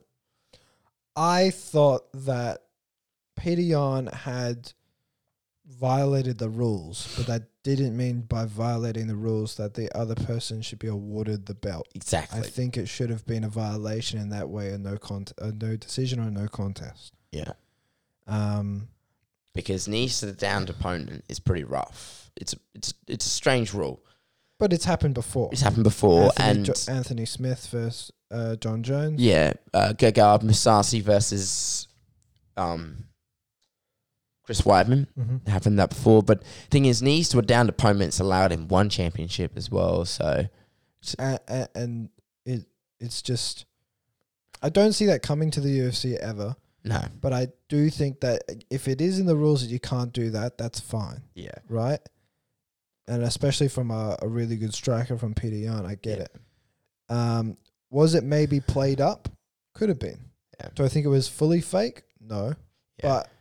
[1.15, 2.61] I thought that
[3.35, 4.71] Peter Yan had
[5.67, 10.61] violated the rules, but that didn't mean by violating the rules that the other person
[10.61, 11.87] should be awarded the belt.
[11.93, 12.39] Exactly.
[12.39, 15.51] I think it should have been a violation in that way, a no cont- a
[15.51, 17.13] no decision or no contest.
[17.31, 17.51] yeah.
[18.27, 18.87] Um,
[19.59, 22.31] Because knees to the downed opponent is pretty rough.
[22.35, 24.03] It's it's it's a strange rule.
[24.59, 25.49] but it's happened before.
[25.51, 29.19] It's happened before, Anthony, and Jo- Anthony Smith versus uh, John Jones.
[29.21, 31.87] yeah, uh, Gegard Mousasi versus
[32.57, 33.05] um,
[34.43, 35.07] Chris Weidman.
[35.17, 35.47] Mhm.
[35.47, 39.69] Happened that before, but thing is, knees were down opponents allowed in one championship as
[39.71, 40.05] well.
[40.05, 40.47] So
[41.17, 41.39] and,
[41.75, 42.09] and
[42.45, 42.65] it
[42.99, 43.65] it's just
[44.61, 46.55] I don't see that coming to the UFC ever.
[46.89, 50.11] No, But I do think that if it is in the rules that you can't
[50.13, 51.99] do that, that's fine, yeah, right?
[53.07, 56.23] And especially from a, a really good striker from Peter Yan, I get Yeah.
[56.25, 56.35] it.
[57.09, 57.57] Um,
[57.89, 59.29] was it maybe played up?
[59.73, 60.19] Could have been.
[60.59, 60.69] Yeah.
[60.75, 62.03] Do I think it was fully fake?
[62.21, 62.53] No.
[63.03, 63.09] Yeah.
[63.09, 63.31] But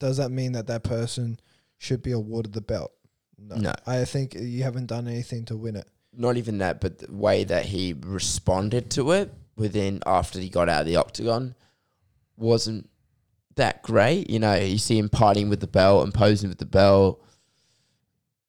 [0.00, 1.38] does that mean that that person
[1.78, 2.92] should be awarded the belt?
[3.38, 3.56] No.
[3.56, 3.72] No.
[3.86, 5.86] I think you haven't done anything to win it.
[6.16, 10.68] not even that, but the way that he responded to it within after he got
[10.68, 11.54] out of the octagon
[12.36, 12.88] wasn't
[13.56, 14.28] that great.
[14.30, 17.22] You know, you see him partying with the belt and posing with the belt,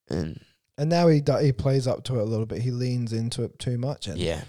[0.10, 0.40] and
[0.78, 2.62] And now he do, he plays up to it a little bit.
[2.62, 4.42] He leans into it too much, and yeah,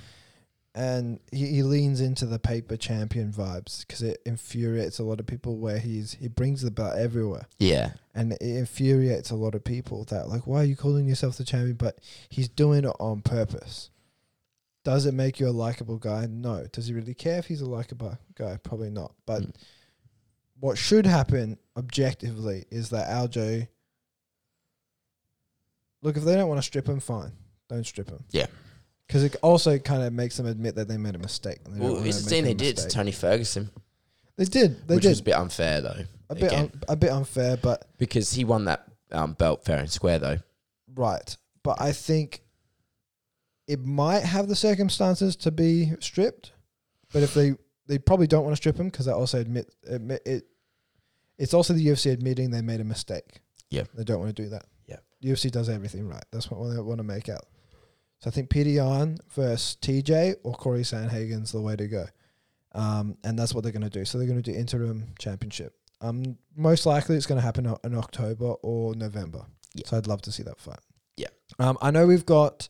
[0.74, 5.26] and he, he leans into the paper champion vibes because it infuriates a lot of
[5.26, 5.56] people.
[5.56, 10.04] Where he's he brings the belt everywhere, yeah, and it infuriates a lot of people
[10.06, 11.76] that like, why are you calling yourself the champion?
[11.76, 13.90] But he's doing it on purpose.
[14.86, 16.28] Does it make you a likable guy?
[16.30, 16.64] No.
[16.72, 18.56] Does he really care if he's a likable guy?
[18.62, 19.12] Probably not.
[19.26, 19.54] But Mm.
[20.60, 23.66] what should happen objectively is that Aljo.
[26.02, 27.32] Look, if they don't want to strip him, fine.
[27.68, 28.22] Don't strip him.
[28.30, 28.46] Yeah.
[29.08, 31.58] Because it also kind of makes them admit that they made a mistake.
[31.68, 32.88] Well, it's the thing they did to.
[32.88, 33.70] Tony Ferguson,
[34.36, 34.86] They did.
[34.86, 35.08] They which did.
[35.08, 38.66] was a bit unfair though, a bit, un, a bit unfair, but because he won
[38.66, 40.38] that um, belt fair and square though.
[40.94, 41.36] right.
[41.64, 42.42] But I think
[43.66, 46.52] it might have the circumstances to be stripped.
[47.12, 47.54] But if they
[47.86, 50.44] they probably don't want to strip him because they also admit admit it.
[51.38, 53.40] It's also the UFC admitting they made a mistake.
[53.70, 53.84] Yeah.
[53.94, 54.64] they don't want to do that.
[54.86, 54.96] Yeah.
[55.20, 56.24] the UFC does everything right.
[56.32, 57.44] That's what they want to make out.
[58.20, 62.06] So I think Peter Yan versus TJ or Cory Sandhagen's the way to go.
[62.72, 64.04] Um, and that's what they're going to do.
[64.04, 65.74] So they're going to do interim championship.
[66.00, 69.44] Um, most likely it's going to happen in October or November.
[69.74, 69.86] Yeah.
[69.86, 70.78] So I'd love to see that fight.
[71.16, 71.28] Yeah.
[71.58, 72.68] Um, I know we've got.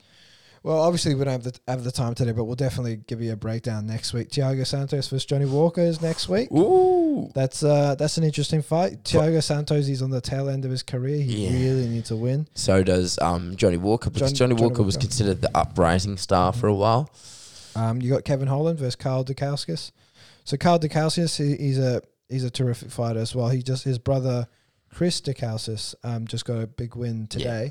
[0.67, 3.33] Well, obviously we don't have the have the time today, but we'll definitely give you
[3.33, 4.31] a breakdown next week.
[4.31, 6.51] Thiago Santos versus Johnny Walker is next week.
[6.51, 9.05] Ooh, That's uh that's an interesting fight.
[9.05, 11.19] Thiago Santos, is on the tail end of his career.
[11.23, 11.53] He Yeah.
[11.53, 12.49] really needs to win.
[12.55, 16.53] so does um, Johnny Walker because John- Johnny, Johnny Walker, was considered the uprising star
[16.53, 17.11] for a while.
[17.77, 19.93] Um, you got Kevin Holland versus Carl Daukaus.
[20.45, 23.51] So Carl Daukaus, he, he's a he's a terrific fighter as well.
[23.51, 24.49] He just his brother
[24.93, 27.71] Chris Daukaus um just got a big win today.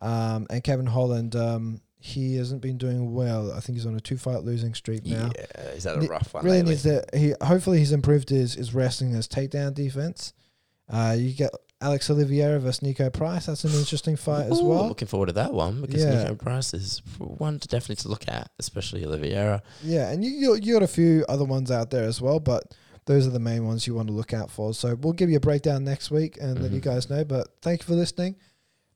[0.00, 3.52] Um, and Kevin Holland um he hasn't been doing well.
[3.52, 5.30] I think he's on a two fight losing streak now.
[5.36, 6.44] Yeah, is that a rough one?
[6.44, 6.70] really lately?
[6.72, 10.32] needs to he hopefully he's improved his his wrestling his takedown defense.
[10.88, 11.50] Uh, you get
[11.80, 13.46] Alex Oliveira versus Niko Price.
[13.46, 14.88] That's an interesting fight as well.
[14.88, 16.24] Looking forward to that one because Yeah.
[16.28, 19.62] Niko Price is one to definitely to look at, especially Oliveira.
[19.82, 22.74] Yeah, and you you got a few other ones out there as well, but
[23.06, 24.74] those are the main ones you want to look out for.
[24.74, 26.84] So we'll give you a breakdown next week and let you Mhm.
[26.84, 27.24] guys know.
[27.24, 28.36] But thank you for listening.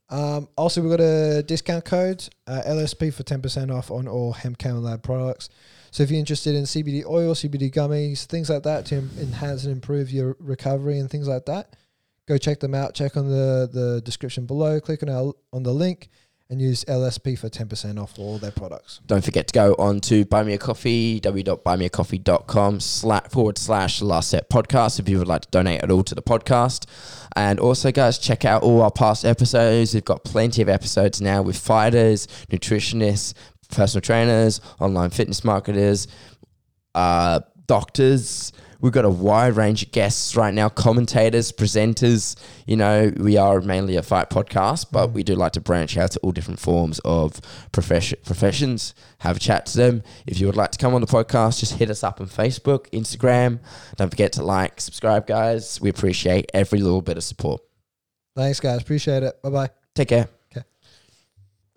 [0.09, 4.33] Um, also, we've got a discount code uh, LSP for ten percent off on all
[4.33, 5.49] Hempcann Lab products.
[5.91, 9.71] So if you're interested in CBD oil, CBD gummies, things like that to enhance and
[9.71, 11.75] improve your recovery and things like that,
[12.27, 12.93] go check them out.
[12.93, 14.79] Check on the the description below.
[14.79, 16.09] Click on our on the link
[16.49, 18.99] and use LSP for ten percent off all their products.
[19.05, 24.29] Don't forget to go on to buy me a coffee, www.buymeacoffee.com slash forward slash last
[24.29, 26.85] set podcast if you would like to donate at all to the podcast.
[27.35, 29.93] And also, guys, check out all our past episodes.
[29.93, 33.33] We've got plenty of episodes now with fighters, nutritionists,
[33.69, 36.07] personal trainers, online fitness marketers,
[36.95, 38.53] uh, doctors.
[38.79, 42.35] We've got a wide range of guests right now, commentators, presenters.
[42.65, 46.11] You know, we are mainly a fight podcast, but we do like to branch out
[46.11, 48.93] to all different forms of profession, professions.
[49.19, 50.03] Have a chat to them.
[50.25, 52.89] If you would like to come on the podcast, just hit us up on Facebook,
[52.91, 53.59] Instagram.
[53.95, 55.81] Don't forget to like, subscribe, guys.
[55.81, 57.61] We appreciate every little bit of support.
[58.35, 58.81] Thanks, guys.
[58.81, 59.41] Appreciate it.
[59.41, 59.69] Bye bye.
[59.95, 60.36] Take care.